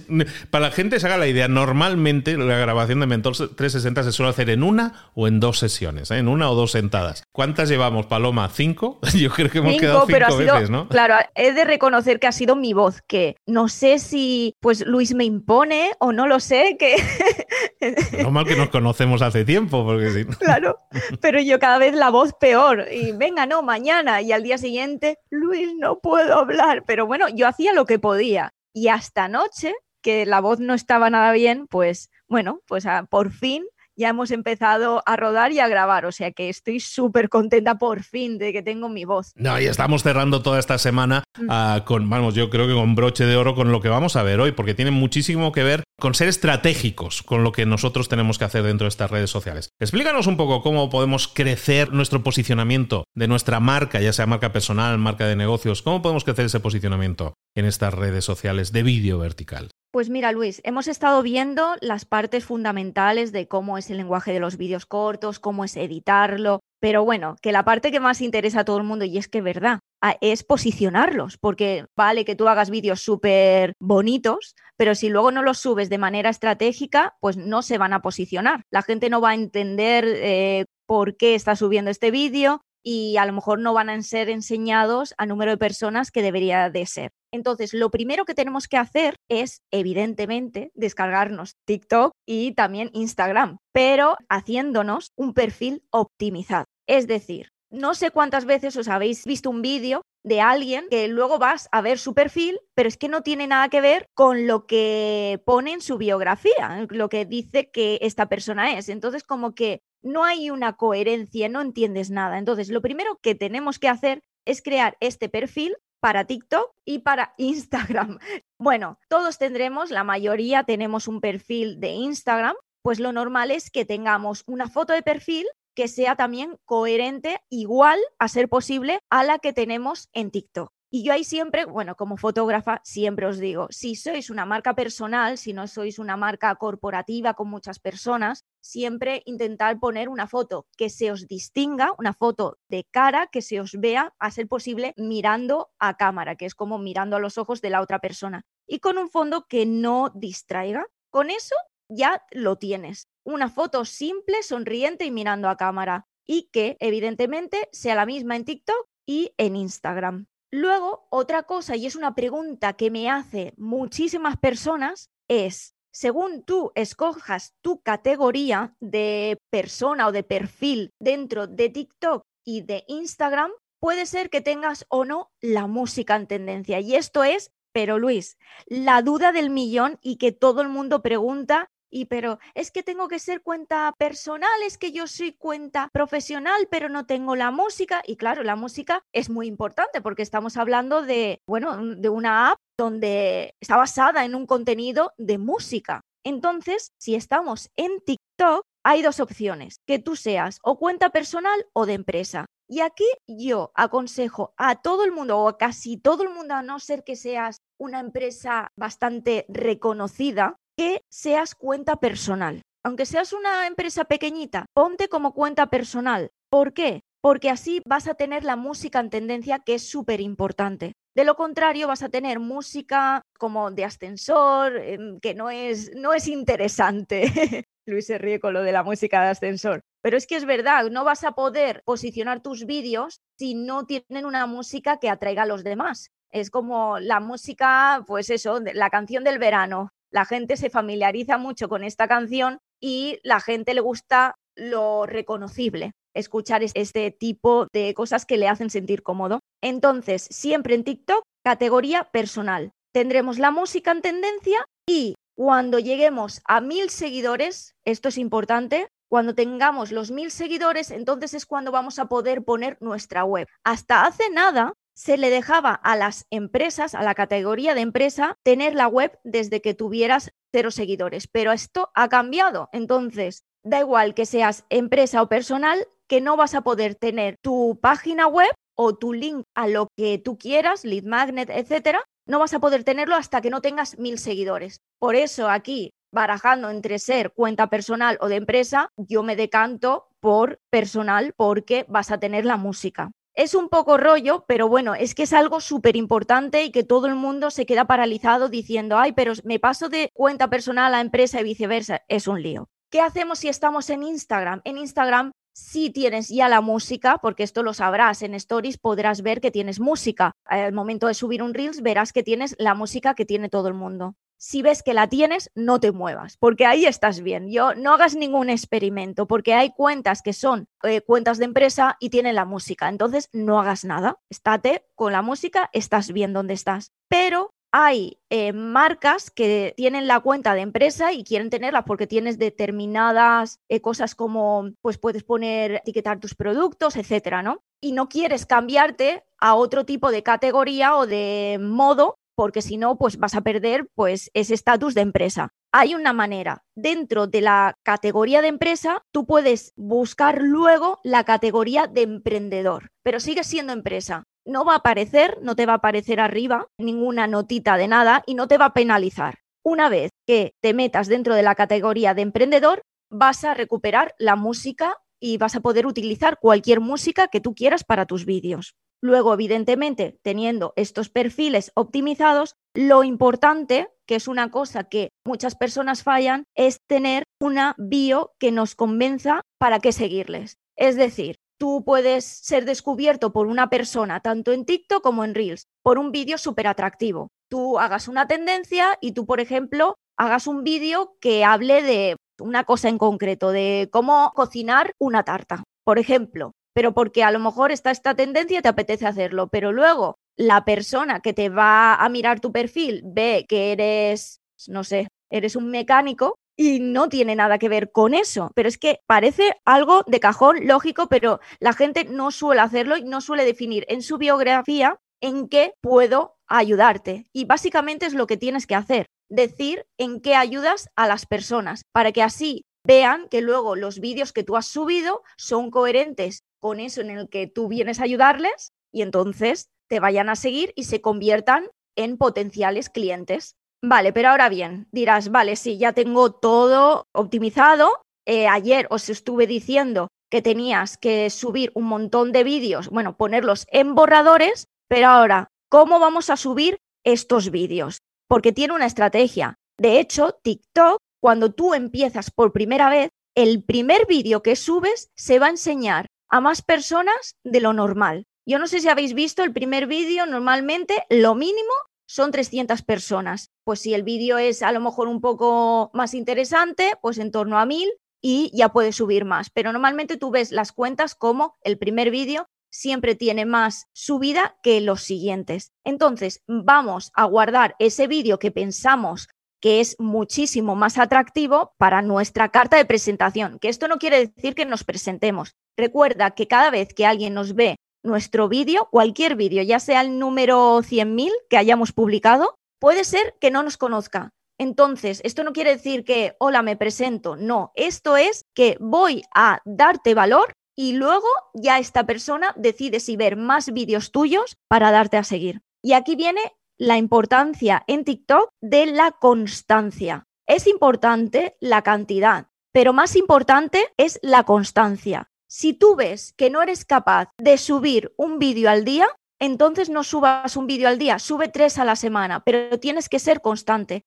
para 0.51 0.69
la 0.69 0.71
gente 0.73 0.99
se 0.99 1.07
haga 1.07 1.19
la 1.19 1.27
idea, 1.27 1.47
normalmente 1.47 2.39
la 2.39 2.57
grabación 2.57 3.01
de 3.01 3.07
Mentor 3.07 3.35
360 3.35 4.03
se 4.03 4.13
suele 4.13 4.31
hacer 4.31 4.49
en 4.49 4.63
una 4.63 5.11
o 5.15 5.29
en 5.29 5.41
dos 5.41 5.59
sesiones, 5.59 6.11
¿eh? 6.11 6.19
en 6.19 6.29
una 6.29 6.51
o 6.51 6.55
dos 6.55 6.71
sentadas. 6.73 7.25
¿Cuántas 7.33 7.69
llevamos, 7.69 8.07
Paloma? 8.07 8.49
¿Cinco? 8.49 8.99
Yo 9.15 9.31
creo 9.31 9.51
que 9.51 9.59
hemos 9.59 9.77
quedado 9.77 10.07
cinco 10.07 10.37
veces, 10.39 10.71
¿no? 10.71 10.89
Claro, 10.89 11.17
he 11.35 11.53
de 11.53 11.65
reconocer 11.65 12.19
que 12.19 12.27
ha 12.27 12.33
sido 12.33 12.57
mi 12.57 12.73
voz, 12.73 13.03
que 13.07 13.37
no 13.47 13.69
sé 13.69 13.99
si 13.99 14.55
pues 14.61 14.87
Luis 14.87 15.15
me 15.15 15.25
impone 15.25 15.91
o 15.99 16.13
no 16.13 16.27
lo 16.27 16.41
sé, 16.41 16.77
que 16.79 16.97
no 18.23 18.31
mal 18.31 18.47
que 18.47 18.57
nos 18.57 18.69
conocemos 18.69 19.23
hace 19.23 19.45
tiempo, 19.45 19.85
porque 19.85 20.11
sí. 20.11 20.25
Claro, 20.39 20.79
pero 21.21 21.41
yo 21.41 21.59
cada 21.59 21.79
vez 21.79 21.95
la 21.95 22.11
voz 22.11 22.33
peor. 22.39 22.87
Y 22.93 23.13
venga, 23.13 23.47
no, 23.47 23.63
mañana. 23.63 24.23
Y 24.23 24.33
al 24.33 24.43
día 24.43 24.59
siguiente, 24.59 25.19
Luis, 25.31 25.75
no 25.77 25.99
puedo 26.01 26.39
hablar. 26.39 26.85
Pero 26.87 27.07
bueno, 27.07 27.29
yo 27.29 27.47
hacía 27.49 27.73
lo 27.73 27.85
que 27.85 27.99
podía. 27.99 28.55
Y 28.73 28.89
hasta 28.89 29.25
anoche, 29.25 29.75
que 30.03 30.27
la 30.27 30.41
voz 30.41 30.61
no 30.61 30.75
estaba 30.75 31.09
nada 31.11 31.33
bien, 31.33 31.67
pues 31.67 32.11
bueno, 32.29 32.61
pues 32.67 32.85
ah, 32.87 33.07
por 33.09 33.31
fin 33.31 33.65
ya 33.97 34.09
hemos 34.09 34.31
empezado 34.31 35.03
a 35.07 35.17
rodar 35.17 35.53
y 35.53 35.61
a 35.61 35.69
grabar, 35.69 36.07
o 36.07 36.13
sea 36.13 36.33
que 36.33 36.49
estoy 36.49 36.81
súper 36.81 37.29
contenta 37.29 37.77
por 37.77 38.03
fin 38.03 38.39
de 38.39 38.53
que 38.53 38.63
tengo 38.63 38.89
mi 38.89 39.05
voz. 39.05 39.33
No, 39.37 39.61
y 39.61 39.67
estamos 39.67 40.03
cerrando 40.03 40.43
toda 40.43 40.59
esta 40.59 40.79
semana 40.79 41.25
mm. 41.39 41.47
ah, 41.49 41.83
con, 41.85 42.09
vamos, 42.09 42.35
yo 42.35 42.51
creo 42.51 42.67
que 42.67 42.75
con 42.75 42.95
broche 42.95 43.25
de 43.25 43.37
oro 43.37 43.55
con 43.55 43.73
lo 43.73 43.81
que 43.81 43.89
vamos 43.89 44.17
a 44.17 44.23
ver 44.23 44.41
hoy, 44.41 44.53
porque 44.53 44.75
tiene 44.75 44.91
muchísimo 44.91 45.53
que 45.53 45.63
ver 45.63 45.85
con 45.99 46.15
ser 46.15 46.29
estratégicos 46.29 47.23
con 47.23 47.45
lo 47.45 47.53
que 47.53 47.67
nosotros 47.67 48.09
tenemos 48.09 48.39
que 48.39 48.45
hacer 48.45 48.63
dentro 48.63 48.87
de 48.87 48.91
estas 48.91 49.11
redes 49.11 49.31
sociales. 49.31 49.71
Explícanos 49.79 50.27
un 50.27 50.37
poco 50.37 50.63
cómo 50.63 50.91
podemos 50.91 51.29
crecer 51.29 51.93
nuestro 51.93 52.23
posicionamiento 52.23 53.05
de 53.15 53.29
nuestra 53.29 53.61
marca, 53.61 54.01
ya 54.01 54.13
sea 54.13 54.27
marca 54.27 54.53
personal, 54.53 54.99
marca 54.99 55.27
de 55.27 55.37
negocios, 55.37 55.83
cómo 55.83 56.03
podemos 56.03 56.25
crecer 56.25 56.47
ese 56.47 56.61
posicionamiento 56.61 57.35
en 57.55 57.65
estas 57.67 57.95
redes 57.95 58.25
sociales 58.25 58.73
de 58.73 58.83
vídeo 58.83 59.19
vertical. 59.19 59.71
Pues 59.95 60.11
mira, 60.11 60.33
Luis, 60.33 60.61
hemos 60.65 60.89
estado 60.89 61.23
viendo 61.23 61.77
las 61.81 62.05
partes 62.05 62.45
fundamentales 62.45 63.31
de 63.31 63.47
cómo 63.47 63.79
es 63.79 63.91
el 63.91 63.99
lenguaje 63.99 64.33
de 64.33 64.41
los 64.41 64.57
vídeos 64.57 64.87
cortos, 64.87 65.39
cómo 65.39 65.63
es 65.63 65.77
editarlo, 65.77 66.59
pero 66.81 67.05
bueno, 67.05 67.37
que 67.41 67.53
la 67.53 67.65
parte 67.65 67.93
que 67.93 68.01
más 68.01 68.21
interesa 68.21 68.59
a 68.59 68.65
todo 68.65 68.79
el 68.79 68.83
mundo, 68.83 69.05
y 69.05 69.19
es 69.19 69.29
que 69.29 69.39
es 69.39 69.45
verdad, 69.45 69.79
es 70.21 70.43
posicionarlos, 70.43 71.39
porque 71.39 71.87
vale 71.97 72.25
que 72.25 72.35
tú 72.35 72.49
hagas 72.49 72.71
vídeos 72.71 73.03
súper 73.03 73.75
bonitos, 73.81 74.57
pero 74.77 74.97
si 74.97 75.11
luego 75.11 75.31
no 75.31 75.45
los 75.45 75.59
subes 75.59 75.91
de 75.91 75.99
manera 75.99 76.29
estratégica, 76.29 77.15
pues 77.21 77.37
no 77.37 77.63
se 77.63 77.79
van 77.79 77.93
a 77.93 78.03
posicionar. 78.03 78.63
La 78.73 78.83
gente 78.83 79.09
no 79.11 79.21
va 79.21 79.31
a 79.31 79.35
entender 79.35 80.07
eh, 80.09 80.65
por 80.87 81.17
qué 81.17 81.37
está 81.37 81.55
subiendo 81.55 81.93
este 81.93 82.11
vídeo, 82.11 82.63
y 82.85 83.17
a 83.17 83.25
lo 83.25 83.33
mejor 83.33 83.59
no 83.59 83.73
van 83.73 83.89
a 83.91 84.01
ser 84.03 84.29
enseñados 84.29 85.15
a 85.17 85.27
número 85.27 85.51
de 85.53 85.57
personas 85.57 86.11
que 86.11 86.23
debería 86.23 86.69
de 86.71 86.87
ser. 86.87 87.11
Entonces, 87.33 87.73
lo 87.73 87.91
primero 87.91 88.25
que 88.25 88.35
tenemos 88.35 88.69
que 88.69 88.77
hacer 88.77 89.17
es, 89.29 89.63
evidentemente, 89.73 90.71
descargarnos 90.75 91.57
TikTok 91.65 92.13
y 92.27 92.53
también 92.53 92.91
Instagram, 92.93 93.59
pero 93.73 94.17
haciéndonos 94.29 95.09
un 95.17 95.33
perfil 95.33 95.83
optimizado. 95.91 96.67
Es 96.87 97.09
decir, 97.09 97.49
no 97.71 97.95
sé 97.95 98.11
cuántas 98.11 98.45
veces 98.45 98.77
os 98.77 98.87
habéis 98.87 99.25
visto 99.25 99.51
un 99.51 99.63
vídeo 99.63 100.03
de 100.25 100.41
alguien 100.41 100.87
que 100.91 101.07
luego 101.07 101.39
vas 101.39 101.69
a 101.71 101.83
ver 101.83 101.99
su 101.99 102.15
perfil, 102.15 102.59
pero 102.75 102.89
es 102.89 102.97
que 102.97 103.09
no 103.09 103.23
tiene 103.23 103.47
nada 103.47 103.69
que 103.69 103.81
ver 103.81 104.09
con 104.15 104.47
lo 104.47 104.67
que 104.67 105.41
pone 105.45 105.73
en 105.73 105.83
su 105.83 105.99
biografía, 105.99 106.87
lo 106.89 107.09
que 107.09 107.27
dice 107.27 107.71
que 107.71 107.99
esta 108.01 108.29
persona 108.29 108.77
es. 108.77 108.89
Entonces, 108.89 109.23
como 109.23 109.55
que 109.55 109.83
no 110.03 110.25
hay 110.25 110.51
una 110.51 110.77
coherencia, 110.77 111.49
no 111.49 111.61
entiendes 111.61 112.11
nada. 112.11 112.39
Entonces, 112.39 112.71
lo 112.71 112.81
primero 112.81 113.19
que 113.23 113.35
tenemos 113.35 113.79
que 113.79 113.89
hacer 113.89 114.23
es 114.47 114.63
crear 114.63 114.97
este 115.01 115.29
perfil 115.29 115.77
para 116.01 116.27
TikTok 116.27 116.73
y 116.85 117.01
para 117.01 117.35
Instagram. 117.39 118.19
Bueno, 118.59 118.99
todos 119.09 119.39
tendremos, 119.39 119.91
la 119.91 120.05
mayoría 120.05 120.65
tenemos 120.65 121.07
un 121.07 121.21
perfil 121.21 121.81
de 121.81 121.93
Instagram, 121.93 122.57
pues 122.83 122.99
lo 122.99 123.13
normal 123.13 123.51
es 123.51 123.71
que 123.71 123.85
tengamos 123.85 124.43
una 124.47 124.69
foto 124.69 124.93
de 124.93 125.03
perfil 125.03 125.47
que 125.75 125.89
sea 125.89 126.17
también 126.17 126.59
coherente, 126.65 127.41
igual 127.51 127.99
a 128.19 128.29
ser 128.29 128.49
posible, 128.49 129.01
a 129.11 129.25
la 129.25 129.39
que 129.39 129.53
tenemos 129.53 130.09
en 130.13 130.31
TikTok. 130.31 130.73
Y 130.95 131.03
yo 131.03 131.13
ahí 131.13 131.25
siempre, 131.25 131.65
bueno, 131.65 131.97
como 131.97 132.17
fotógrafa, 132.17 132.81
siempre 132.85 133.27
os 133.27 133.41
digo, 133.41 133.67
si 133.71 133.97
sois 133.97 134.31
una 134.31 134.47
marca 134.47 134.77
personal, 134.77 135.39
si 135.39 135.53
no 135.53 135.67
sois 135.67 135.99
una 135.99 136.17
marca 136.17 136.55
corporativa 136.55 137.35
con 137.35 137.49
muchas 137.51 137.81
personas, 137.81 138.45
siempre 138.61 139.25
intentad 139.27 139.77
poner 139.81 140.09
una 140.09 140.29
foto 140.29 140.69
que 140.77 140.91
se 140.91 141.11
os 141.11 141.27
distinga, 141.27 141.93
una 141.99 142.13
foto 142.13 142.59
de 142.69 142.87
cara 142.93 143.27
que 143.27 143.43
se 143.43 143.61
os 143.61 143.73
vea, 143.73 144.15
a 144.21 144.31
ser 144.31 144.47
posible, 144.47 144.95
mirando 144.97 145.73
a 145.81 145.97
cámara, 145.97 146.37
que 146.37 146.47
es 146.47 146.55
como 146.55 146.79
mirando 146.79 147.17
a 147.17 147.19
los 147.19 147.39
ojos 147.39 147.61
de 147.61 147.71
la 147.71 147.81
otra 147.81 147.99
persona. 147.99 148.47
Y 148.65 148.79
con 148.79 148.97
un 148.97 149.11
fondo 149.11 149.47
que 149.49 149.67
no 149.67 150.13
distraiga. 150.15 150.87
Con 151.11 151.29
eso 151.29 151.57
ya 151.89 152.23
lo 152.31 152.55
tienes. 152.55 153.09
Una 153.25 153.49
foto 153.49 153.85
simple, 153.85 154.43
sonriente 154.43 155.05
y 155.05 155.11
mirando 155.11 155.49
a 155.49 155.57
cámara. 155.57 156.07
Y 156.27 156.51
que 156.53 156.77
evidentemente 156.81 157.69
sea 157.73 157.95
la 157.95 158.07
misma 158.07 158.37
en 158.37 158.45
TikTok 158.45 158.87
y 159.07 159.33
en 159.37 159.57
Instagram. 159.57 160.27
Luego, 160.51 161.07
otra 161.11 161.43
cosa, 161.43 161.75
y 161.75 161.87
es 161.87 161.97
una 161.97 162.15
pregunta 162.15 162.75
que 162.75 162.91
me 162.91 163.11
hace 163.11 163.55
muchísimas 163.57 164.37
personas, 164.37 165.11
es, 165.29 165.75
según 165.91 166.45
tú 166.45 166.71
escojas 166.75 167.55
tu 167.61 167.81
categoría 167.81 168.77
de 168.79 169.39
persona 169.51 170.07
o 170.07 170.13
de 170.13 170.23
perfil 170.23 170.93
dentro 171.01 171.47
de 171.47 171.71
TikTok 171.71 172.23
y 172.45 172.63
de 172.63 172.85
Instagram, 172.87 173.51
puede 173.81 174.07
ser 174.07 174.31
que 174.31 174.41
tengas 174.41 174.87
o 174.89 175.05
no 175.05 175.33
la 175.41 175.67
música 175.67 176.17
en 176.17 176.27
tendencia. 176.27 176.81
Y 176.81 176.95
esto 176.95 177.25
es, 177.25 177.51
pero 177.73 177.99
Luis, 177.99 178.39
la 178.67 179.03
duda 179.03 179.33
del 179.33 179.51
millón 179.51 179.99
y 180.03 180.17
que 180.17 180.31
todo 180.31 180.63
el 180.63 180.69
mundo 180.69 181.03
pregunta 181.03 181.69
y 181.95 182.07
pero 182.07 182.41
es 182.55 182.73
que 182.73 182.83
tengo 182.83 183.07
que 183.07 183.21
ser 183.21 183.41
cuenta 183.41 183.95
personal, 183.97 184.51
es 184.67 184.79
que 184.79 184.91
yo 184.91 185.07
soy 185.07 185.33
cuenta 185.33 185.89
profesional, 185.93 186.67
pero 186.69 186.89
no 186.89 187.07
tengo 187.07 187.37
la 187.37 187.53
música. 187.53 188.03
Y 188.05 188.17
claro, 188.17 188.43
la 188.43 188.57
música 188.57 189.05
es 189.13 189.31
muy 189.31 189.47
importante 189.47 190.01
porque 190.01 190.23
estamos 190.23 190.57
hablando 190.57 191.03
de, 191.03 191.41
bueno, 191.47 191.95
de 191.95 192.09
una 192.09 192.51
app 192.51 192.59
donde 192.77 193.55
está 193.61 193.77
basada 193.77 194.25
en 194.25 194.35
un 194.35 194.45
contenido 194.45 195.13
de 195.19 195.39
música. 195.39 196.01
Entonces, 196.25 196.91
si 196.99 197.15
estamos 197.15 197.71
en 197.77 198.01
TikTok, 198.01 198.65
hay 198.85 199.03
dos 199.03 199.21
opciones, 199.21 199.77
que 199.87 200.01
tú 200.01 200.17
seas 200.17 200.59
o 200.65 200.79
cuenta 200.79 201.11
personal 201.11 201.65
o 201.75 201.87
de 201.87 201.95
empresa. 201.95 202.47
Y 202.69 202.81
aquí 202.81 203.07
yo 203.29 203.71
aconsejo 203.77 204.53
a 204.57 204.83
todo 204.83 205.05
el 205.05 205.13
mundo 205.13 205.39
o 205.39 205.49
a 205.49 205.59
casi 205.59 205.97
todo 205.97 206.25
el 206.25 206.31
mundo, 206.31 206.55
a 206.55 206.63
no 206.63 206.81
ser 206.81 207.05
que 207.05 207.15
seas 207.15 207.59
una 207.79 208.01
empresa 208.01 208.73
bastante 208.77 209.45
reconocida, 209.49 210.57
que 210.77 211.03
seas 211.11 211.55
cuenta 211.55 211.97
personal. 211.97 212.63
Aunque 212.85 213.07
seas 213.07 213.33
una 213.33 213.67
empresa 213.67 214.05
pequeñita, 214.05 214.67
ponte 214.75 215.09
como 215.09 215.33
cuenta 215.33 215.69
personal. 215.71 216.31
¿Por 216.51 216.75
qué? 216.75 217.01
Porque 217.23 217.49
así 217.49 217.81
vas 217.87 218.07
a 218.07 218.15
tener 218.15 218.45
la 218.45 218.57
música 218.57 219.01
en 219.01 219.09
tendencia 219.09 219.61
que 219.61 219.75
es 219.75 219.89
súper 219.89 220.21
importante. 220.21 220.93
De 221.17 221.25
lo 221.25 221.37
contrario, 221.37 221.89
vas 221.89 222.03
a 222.03 222.11
tener 222.11 222.41
música 222.41 223.23
como 223.39 223.71
de 223.71 223.85
ascensor, 223.85 224.77
em, 224.77 225.21
que 225.21 225.35
no 225.35 225.49
es, 225.49 225.93
no 225.95 226.13
es 226.13 226.29
interesante. 226.29 227.23
Luis 227.87 228.07
se 228.07 228.19
ríe 228.19 228.41
con 228.41 228.53
lo 228.53 228.63
de 228.63 228.73
la 228.73 228.83
música 228.83 229.23
de 229.23 229.29
ascensor. 229.29 229.81
Pero 230.03 230.17
es 230.17 230.27
que 230.27 230.37
es 230.37 230.45
verdad, 230.45 230.91
no 230.91 231.05
vas 231.05 231.25
a 231.25 231.33
poder 231.33 231.83
posicionar 231.85 232.43
tus 232.43 232.67
vídeos 232.67 233.21
si 233.39 233.55
no 233.55 233.87
tienen 233.87 234.27
una 234.27 234.47
música 234.47 234.99
que 234.99 235.09
atraiga 235.09 235.45
a 235.45 235.47
los 235.47 235.65
demás. 235.65 236.11
Es 236.31 236.51
como 236.51 236.99
la 236.99 237.21
música, 237.21 238.03
pues 238.07 238.29
eso, 238.29 238.61
la 238.61 238.91
canción 238.91 239.25
del 239.25 239.39
verano 239.39 239.91
la 240.15 240.25
gente 240.25 240.57
se 240.57 240.71
familiariza 240.71 241.39
mucho 241.39 241.69
con 241.69 241.83
esta 241.83 242.07
canción 242.07 242.61
y 242.81 243.19
la 243.25 243.41
gente 243.41 243.75
le 243.75 243.81
gusta 243.81 244.37
lo 244.55 245.07
reconocible, 245.07 245.91
escuchar 246.15 246.63
este 246.63 247.11
tipo 247.11 247.67
de 247.73 247.95
cosas 247.95 248.25
que 248.25 248.37
le 248.37 248.47
hacen 248.47 248.71
sentir 248.71 249.03
cómodo. 249.03 249.41
Entonces, 249.61 250.29
siempre 250.31 250.77
en 250.77 250.85
TikTok, 250.85 251.25
categoría 251.45 252.05
personal. 252.13 252.71
Tendremos 252.95 253.41
la 253.41 253.51
música 253.51 253.91
en 253.91 254.03
tendencia 254.03 254.65
y 254.89 255.17
cuando 255.37 255.81
lleguemos 255.81 256.43
a 256.47 256.61
mil 256.61 256.91
seguidores, 256.91 257.75
esto 257.85 258.09
es 258.09 258.17
importante, 258.17 258.87
cuando 259.11 259.35
tengamos 259.35 259.91
los 259.91 260.13
mil 260.13 260.31
seguidores, 260.31 260.93
entonces 260.93 261.35
es 261.35 261.45
cuando 261.45 261.73
vamos 261.73 261.99
a 261.99 262.07
poder 262.07 262.45
poner 262.45 262.77
nuestra 262.81 263.25
web. 263.25 263.49
Hasta 263.65 264.07
hace 264.07 264.31
nada, 264.31 264.75
se 264.95 265.17
le 265.17 265.31
dejaba 265.31 265.73
a 265.75 265.97
las 265.97 266.27
empresas, 266.31 266.95
a 266.95 267.03
la 267.03 267.15
categoría 267.15 267.75
de 267.75 267.81
empresa, 267.81 268.37
tener 268.43 268.75
la 268.75 268.89
web 268.89 269.19
desde 269.25 269.61
que 269.61 269.75
tuvieras 269.75 270.31
cero 270.53 270.71
seguidores. 270.71 271.29
Pero 271.29 271.53
esto 271.53 271.91
ha 271.95 272.09
cambiado. 272.09 272.69
Entonces, 272.73 273.43
da 273.63 273.81
igual 273.81 274.15
que 274.15 274.27
seas 274.27 274.65
empresa 274.71 275.23
o 275.23 275.29
personal, 275.29 275.87
que 276.07 276.21
no 276.21 276.37
vas 276.37 276.55
a 276.55 276.63
poder 276.63 276.95
tener 276.95 277.37
tu 277.43 277.79
página 277.81 278.27
web 278.27 278.53
o 278.77 278.95
tu 278.95 279.13
link 279.13 279.45
a 279.55 279.69
lo 279.69 279.89
que 279.97 280.19
tú 280.19 280.39
quieras, 280.39 280.85
lead 280.85 281.05
magnet, 281.05 281.51
etcétera, 281.51 282.05
no 282.27 282.39
vas 282.39 282.55
a 282.55 282.59
poder 282.59 282.85
tenerlo 282.85 283.17
hasta 283.17 283.41
que 283.41 283.51
no 283.51 283.61
tengas 283.61 283.99
mil 283.99 284.19
seguidores. 284.19 284.81
Por 284.99 285.15
eso 285.15 285.49
aquí, 285.49 285.93
barajando 286.13 286.71
entre 286.71 286.99
ser 286.99 287.33
cuenta 287.33 287.69
personal 287.69 288.19
o 288.21 288.29
de 288.29 288.37
empresa, 288.37 288.89
yo 288.97 289.23
me 289.23 289.37
decanto 289.37 290.09
por 290.21 290.61
personal 290.71 291.33
porque 291.37 291.85
vas 291.89 292.11
a 292.11 292.19
tener 292.19 292.45
la 292.45 292.57
música. 292.57 293.11
Es 293.37 293.57
un 293.57 293.69
poco 293.69 293.97
rollo, 293.97 294.45
pero 294.47 294.69
bueno, 294.69 294.95
es 294.95 295.17
que 295.17 295.25
es 295.25 295.33
algo 295.33 295.61
súper 295.61 295.97
importante 295.97 296.63
y 296.63 296.71
que 296.71 296.85
todo 296.85 297.09
el 297.09 297.17
mundo 297.17 297.51
se 297.51 297.67
queda 297.67 297.85
paralizado 297.85 298.49
diciendo, 298.49 298.97
ay, 298.97 299.13
pero 299.13 299.33
me 299.43 299.59
paso 299.59 299.89
de 299.89 300.11
cuenta 300.15 300.49
personal 300.49 300.95
a 300.95 301.01
empresa 301.01 301.41
y 301.41 301.45
viceversa. 301.45 302.03
Es 302.07 302.29
un 302.29 302.41
lío. 302.43 302.69
¿Qué 302.91 303.01
hacemos 303.01 303.41
si 303.41 303.49
estamos 303.49 303.91
en 303.91 304.05
Instagram? 304.05 304.61
En 304.63 304.79
Instagram 304.79 305.33
si 305.53 305.91
tienes 305.91 306.29
ya 306.29 306.49
la 306.49 306.61
música, 306.61 307.19
porque 307.19 307.43
esto 307.43 307.65
lo 307.65 307.75
sabrás 307.75 308.23
en 308.23 308.35
Stories, 308.35 308.79
podrás 308.79 309.23
ver 309.23 309.41
que 309.41 309.51
tienes 309.51 309.81
música. 309.81 310.33
Al 310.45 310.73
momento 310.73 311.09
de 311.09 311.15
subir 311.15 311.43
un 311.43 311.55
Reels 311.55 311.83
verás 311.83 312.13
que 312.13 312.23
tienes 312.23 312.55
la 312.59 312.75
música 312.75 313.15
que 313.15 313.25
tiene 313.25 313.49
todo 313.49 313.67
el 313.67 313.75
mundo 313.75 314.15
si 314.45 314.61
ves 314.61 314.83
que 314.83 314.93
la 314.93 315.09
tienes, 315.09 315.51
no 315.55 315.81
te 315.81 315.91
muevas, 315.91 316.37
porque 316.37 316.67
ahí 316.67 316.85
estás 316.85 317.23
bien. 317.23 317.51
Yo 317.51 317.75
no 317.75 317.95
hagas 317.95 318.15
ningún 318.15 318.51
experimento, 318.51 319.27
porque 319.27 319.55
hay 319.55 319.71
cuentas 319.71 320.21
que 320.21 320.35
son 320.35 320.69
eh, 320.83 321.01
cuentas 321.01 321.39
de 321.39 321.47
empresa 321.47 321.97
y 321.99 322.11
tienen 322.11 322.35
la 322.35 322.45
música. 322.45 322.91
Entonces, 322.91 323.31
no 323.33 323.59
hagas 323.59 323.87
nada. 323.87 324.19
Estate 324.29 324.85
con 324.97 325.13
la 325.13 325.23
música, 325.23 325.71
estás 325.73 326.13
bien 326.13 326.35
donde 326.35 326.53
estás. 326.53 326.93
Pero 327.09 327.55
hay 327.73 328.21
eh, 328.29 328.53
marcas 328.53 329.31
que 329.31 329.73
tienen 329.79 330.07
la 330.07 330.21
cuenta 330.21 330.53
de 330.55 330.61
empresa 330.61 331.15
y 331.15 331.25
quieren 331.25 331.49
tenerla 331.49 331.87
porque 331.87 332.07
tienes 332.07 332.39
determinadas 332.39 333.61
eh, 333.71 333.81
cosas 333.81 334.15
como, 334.15 334.73
pues 334.83 334.99
puedes 334.99 335.25
poner, 335.25 335.77
etiquetar 335.77 336.21
tus 336.21 336.35
productos, 336.35 336.97
etcétera, 336.97 337.43
¿no? 337.43 337.65
Y 337.81 337.93
no 337.93 338.11
quieres 338.11 338.45
cambiarte 338.45 339.25
a 339.39 339.55
otro 339.55 339.87
tipo 339.87 340.11
de 340.11 340.23
categoría 340.23 340.97
o 340.97 341.07
de 341.07 341.59
modo 341.63 342.19
porque 342.35 342.63
si 342.63 342.77
no, 342.77 342.97
pues 342.97 343.17
vas 343.19 343.35
a 343.35 343.43
perder 343.43 343.87
pues 343.95 344.31
ese 344.35 344.55
estatus 344.55 344.95
de 344.95 345.03
empresa. 345.03 345.51
Hay 345.73 345.95
una 345.95 346.13
manera. 346.13 346.63
Dentro 346.77 347.27
de 347.27 347.41
la 347.41 347.75
categoría 347.83 348.43
de 348.43 348.49
empresa, 348.49 349.03
tú 349.13 349.27
puedes 349.27 349.73
buscar 349.77 350.41
luego 350.41 351.01
la 351.03 351.25
categoría 351.25 351.87
de 351.87 352.03
emprendedor, 352.03 352.91
pero 353.03 353.21
sigues 353.21 353.47
siendo 353.47 353.73
empresa. 353.73 354.25
No 354.47 354.65
va 354.65 354.75
a 354.75 354.79
aparecer, 354.79 355.39
no 355.43 355.57
te 355.57 355.67
va 355.67 355.73
a 355.73 355.77
aparecer 355.77 356.21
arriba 356.21 356.69
ninguna 356.79 357.27
notita 357.27 357.77
de 357.77 357.89
nada 357.89 358.23
y 358.27 358.35
no 358.35 358.47
te 358.47 358.59
va 358.59 358.67
a 358.67 358.75
penalizar. 358.75 359.39
una 359.67 359.89
vez 359.89 360.11
que 360.27 360.53
te 360.61 360.75
metas 360.75 361.09
dentro 361.09 361.35
de 361.35 361.43
la 361.43 361.55
categoría 361.55 362.13
de 362.13 362.21
emprendedor, 362.21 362.83
vas 363.11 363.45
a 363.45 363.55
recuperar 363.55 364.15
la 364.19 364.37
música 364.37 364.99
y 365.19 365.39
vas 365.39 365.57
a 365.57 365.61
poder 365.61 365.87
utilizar 365.87 366.39
cualquier 366.39 366.81
música 366.81 367.29
que 367.29 367.41
tú 367.41 367.55
quieras 367.55 367.83
para 367.83 368.05
tus 368.05 368.27
vídeos. 368.27 368.75
Luego, 369.05 369.35
evidentemente, 369.35 370.19
teniendo 370.23 370.73
estos 370.77 371.11
perfiles 371.11 371.73
optimizados, 371.75 372.57
lo 372.73 373.05
importante, 373.05 373.91
que 374.07 374.15
es 374.15 374.29
una 374.29 374.51
cosa 374.51 374.85
que 374.85 375.11
muchas 375.27 375.57
personas 375.57 376.03
fallan, 376.03 376.45
es 376.55 376.81
tener 376.87 377.25
una 377.39 377.75
bio 377.77 378.33
que 378.39 378.51
nos 378.51 378.75
convenza 378.75 379.43
para 379.59 379.79
qué 379.79 379.93
seguirles. 379.93 380.57
Es 380.75 380.97
decir, 380.97 381.37
tú 381.61 381.85
puedes 381.85 382.25
ser 382.25 382.65
descubierto 382.65 383.35
por 383.35 383.47
una 383.47 383.69
persona, 383.69 384.21
tanto 384.21 384.53
en 384.53 384.65
TikTok 384.65 385.03
como 385.03 385.23
en 385.23 385.35
Reels, 385.35 385.67
por 385.83 385.99
un 385.99 386.11
vídeo 386.11 386.39
súper 386.39 386.67
atractivo. 386.67 387.29
Tú 387.51 387.79
hagas 387.79 388.09
una 388.09 388.27
tendencia 388.27 388.97
y 389.03 389.13
tú, 389.13 389.27
por 389.27 389.39
ejemplo, 389.39 389.97
hagas 390.17 390.47
un 390.47 390.65
vídeo 390.65 391.19
que 391.21 391.45
hable 391.45 391.83
de 391.83 392.17
una 392.41 392.65
cosa 392.65 392.89
en 392.89 392.97
concreto, 392.97 393.51
de 393.51 393.91
cómo 393.93 394.33
cocinar 394.35 394.93
una 394.99 395.25
tarta, 395.25 395.63
por 395.85 395.99
ejemplo. 395.99 396.53
Pero 396.75 396.93
porque 396.93 397.23
a 397.23 397.31
lo 397.31 397.39
mejor 397.39 397.73
está 397.73 397.91
esta 397.91 398.15
tendencia 398.15 398.59
y 398.59 398.63
te 398.63 398.69
apetece 398.69 399.07
hacerlo, 399.07 399.49
pero 399.49 399.73
luego 399.73 400.17
la 400.37 400.65
persona 400.65 401.21
que 401.21 401.33
te 401.33 401.49
va 401.49 401.95
a 401.95 402.09
mirar 402.09 402.41
tu 402.41 402.53
perfil 402.53 403.03
ve 403.05 403.47
que 403.49 403.73
eres, 403.73 404.41
no 404.67 404.85
sé, 404.85 405.09
eres 405.31 405.57
un 405.57 405.71
mecánico 405.71 406.37
y 406.57 406.81
no 406.81 407.09
tiene 407.09 407.37
nada 407.37 407.59
que 407.59 407.69
ver 407.69 407.93
con 407.93 408.15
eso. 408.15 408.51
Pero 408.55 408.69
es 408.69 408.79
que 408.79 409.01
parece 409.07 409.55
algo 409.65 410.03
de 410.07 410.21
cajón 410.21 410.67
lógico, 410.67 411.09
pero 411.09 411.41
la 411.61 411.73
gente 411.73 412.05
no 412.05 412.31
suele 412.31 412.61
hacerlo 412.61 412.97
y 412.97 413.05
no 413.05 413.21
suele 413.21 413.45
definir 413.45 413.85
en 413.89 414.03
su 414.03 414.19
biografía 414.19 414.99
en 415.21 415.49
qué 415.49 415.75
puedo 415.81 416.37
ayudarte. 416.47 417.27
Y 417.33 417.45
básicamente 417.45 418.07
es 418.07 418.15
lo 418.15 418.27
que 418.27 418.37
tienes 418.37 418.67
que 418.67 418.75
hacer, 418.75 419.07
decir 419.29 419.87
en 419.99 420.21
qué 420.21 420.35
ayudas 420.35 420.89
a 420.97 421.07
las 421.07 421.27
personas, 421.27 421.83
para 421.93 422.13
que 422.13 422.23
así 422.23 422.65
vean 422.87 423.29
que 423.31 423.41
luego 423.41 423.77
los 423.77 423.99
vídeos 423.99 424.33
que 424.33 424.45
tú 424.45 424.57
has 424.57 424.67
subido 424.67 425.23
son 425.39 425.71
coherentes 425.71 426.41
con 426.65 426.81
eso 426.81 427.03
en 427.03 427.11
el 427.11 427.29
que 427.29 427.47
tú 427.47 427.69
vienes 427.69 428.01
a 428.01 428.05
ayudarles 428.05 428.73
y 428.91 429.03
entonces 429.03 429.69
te 429.87 430.01
vayan 430.01 430.31
a 430.31 430.35
seguir 430.35 430.73
y 430.75 430.85
se 430.85 431.03
conviertan 431.03 431.69
en 431.95 432.17
potenciales 432.17 432.89
clientes. 432.89 433.57
Vale, 433.83 434.15
pero 434.15 434.31
ahora 434.31 434.49
bien, 434.49 434.89
dirás, 434.91 435.31
vale, 435.31 435.57
sí, 435.57 435.77
ya 435.77 435.93
tengo 435.93 436.33
todo 436.33 437.05
optimizado. 437.13 438.01
Eh, 438.25 438.49
ayer 438.49 438.87
os 438.89 439.11
estuve 439.11 439.47
diciendo 439.47 440.09
que 440.31 440.41
tenías 440.41 440.97
que 440.97 441.29
subir 441.29 441.71
un 441.75 441.85
montón 441.85 442.33
de 442.33 442.45
vídeos, 442.45 442.89
bueno, 442.89 443.19
ponerlos 443.19 443.67
en 443.71 443.95
borradores, 443.95 444.65
pero 444.89 445.09
ahora, 445.09 445.49
¿cómo 445.69 446.01
vamos 446.01 446.31
a 446.31 446.39
subir 446.39 446.79
estos 447.05 447.51
vídeos? 447.51 447.99
Porque 448.27 448.53
tiene 448.53 448.73
una 448.73 448.87
estrategia. 448.87 449.57
De 449.79 450.01
hecho, 450.01 450.39
TikTok, 450.43 450.97
cuando 451.21 451.53
tú 451.53 451.75
empiezas 451.75 452.31
por 452.31 452.55
primera 452.55 452.89
vez, 452.89 453.11
el 453.37 453.63
primer 453.63 454.07
vídeo 454.07 454.43
que 454.43 454.57
subes 454.57 455.11
se 455.15 455.39
va 455.39 455.49
a 455.49 455.51
enseñar 455.51 456.07
a 456.35 456.41
más 456.41 456.63
personas 456.63 457.37
de 457.45 457.61
lo 457.61 457.73
normal. 457.73 458.27
Yo 458.45 458.59
no 458.59 458.67
sé 458.67 458.81
si 458.81 458.89
habéis 458.89 459.15
visto 459.15 459.45
el 459.45 459.53
primer 459.53 459.87
vídeo, 459.87 460.27
normalmente 460.27 461.05
lo 461.09 461.37
mínimo 461.37 461.71
son 462.09 462.33
300 462.33 462.83
personas. 462.83 463.53
Pues 463.63 463.79
si 463.79 463.95
el 463.95 464.03
vídeo 464.03 464.37
es 464.39 464.61
a 464.63 464.73
lo 464.73 464.81
mejor 464.81 465.07
un 465.07 465.21
poco 465.21 465.93
más 465.95 466.13
interesante, 466.13 466.95
pues 467.01 467.19
en 467.19 467.31
torno 467.31 467.61
a 467.61 467.67
1000 467.67 467.89
y 468.21 468.51
ya 468.53 468.71
puedes 468.71 468.97
subir 468.97 469.25
más. 469.25 469.49
Pero 469.51 469.73
normalmente 469.73 470.17
tú 470.17 470.33
ves 470.33 470.51
las 470.51 470.73
cuentas 470.73 471.15
como 471.15 471.55
el 471.63 471.79
primer 471.79 472.11
vídeo 472.11 472.49
siempre 472.69 473.15
tiene 473.15 473.47
más 473.47 473.87
subida 473.93 474.57
que 474.61 474.81
los 474.81 475.03
siguientes. 475.03 475.71
Entonces, 475.85 476.43
vamos 476.49 477.13
a 477.15 477.27
guardar 477.27 477.77
ese 477.79 478.09
vídeo 478.09 478.41
que 478.41 478.51
pensamos 478.51 479.29
que 479.65 479.81
es 479.81 479.97
muchísimo 479.99 480.75
más 480.75 480.99
atractivo 480.99 481.73
para 481.79 482.03
nuestra 482.03 482.51
carta 482.51 482.77
de 482.77 482.85
presentación, 482.85 483.59
que 483.59 483.71
esto 483.71 483.89
no 483.89 483.97
quiere 483.97 484.27
decir 484.27 484.55
que 484.55 484.67
nos 484.67 484.85
presentemos. 484.85 485.55
Recuerda 485.75 486.33
que 486.33 486.47
cada 486.47 486.69
vez 486.69 486.93
que 486.93 487.07
alguien 487.07 487.33
nos 487.33 487.55
ve 487.55 487.77
nuestro 488.03 488.51
vídeo, 488.51 488.89
cualquier 488.91 489.37
vídeo, 489.37 489.63
ya 489.63 489.81
sea 489.81 490.03
el 490.03 490.19
número 490.19 490.83
100.000 490.83 491.31
que 491.49 491.57
hayamos 491.57 491.93
publicado, 491.93 492.57
puede 492.79 493.05
ser 493.05 493.37
que 493.41 493.51
no 493.51 493.63
nos 493.63 493.79
conozca. 493.79 494.35
Entonces, 494.59 495.23
esto 495.25 495.45
no 495.45 495.55
quiere 495.55 495.71
decir 495.71 496.05
que, 496.05 496.37
hola, 496.41 496.61
me 496.61 496.77
presento. 496.77 497.35
No, 497.35 497.73
esto 497.75 498.19
es 498.19 498.45
que 498.55 498.77
voy 498.81 499.23
a 499.35 499.63
darte 499.65 500.13
valor 500.13 500.53
y 500.77 500.93
luego 500.93 501.29
ya 501.55 501.79
esta 501.79 502.05
persona 502.05 502.53
decide 502.57 503.01
si 503.01 503.17
ver 503.17 503.37
más 503.37 503.73
vídeos 503.73 504.13
tuyos 504.13 504.59
para 504.69 504.91
darte 504.91 505.17
a 505.17 505.25
seguir. 505.25 505.63
Y 505.83 505.95
aquí 505.95 506.17
viene 506.17 506.43
la 506.85 506.99
importancia 506.99 507.83
en 507.87 508.05
TikTok 508.05 508.51
de 508.61 508.85
la 508.85 509.13
constancia. 509.13 510.27
Es 510.47 510.67
importante 510.67 511.57
la 511.59 511.81
cantidad, 511.81 512.49
pero 512.73 512.93
más 512.93 513.17
importante 513.17 513.95
es 513.97 514.19
la 514.23 514.45
constancia. 514.45 515.31
Si 515.49 515.73
tú 515.73 515.97
ves 515.97 516.35
que 516.37 516.51
no 516.51 516.61
eres 516.61 516.85
capaz 516.85 517.31
de 517.39 517.57
subir 517.57 518.13
un 518.19 518.39
vídeo 518.39 518.69
al 518.69 518.85
día, 518.85 519.09
entonces 519.41 519.89
no 519.89 520.05
subas 520.05 520.59
un 520.59 520.67
vídeo 520.67 520.87
al 520.87 520.99
día, 520.99 521.19
sube 521.19 521.49
tres 521.49 521.79
a 521.79 521.87
la 521.87 521.97
semana, 521.97 522.45
pero 522.45 522.79
tienes 522.79 523.09
que 523.09 523.19
ser 523.19 523.41
constante. 523.41 524.05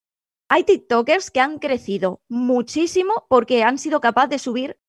Hay 0.47 0.63
TikTokers 0.63 1.31
que 1.31 1.39
han 1.39 1.57
crecido 1.57 2.21
muchísimo 2.29 3.25
porque 3.27 3.63
han 3.63 3.79
sido 3.79 4.01
capaces 4.01 4.29
de 4.29 4.39
subir, 4.39 4.79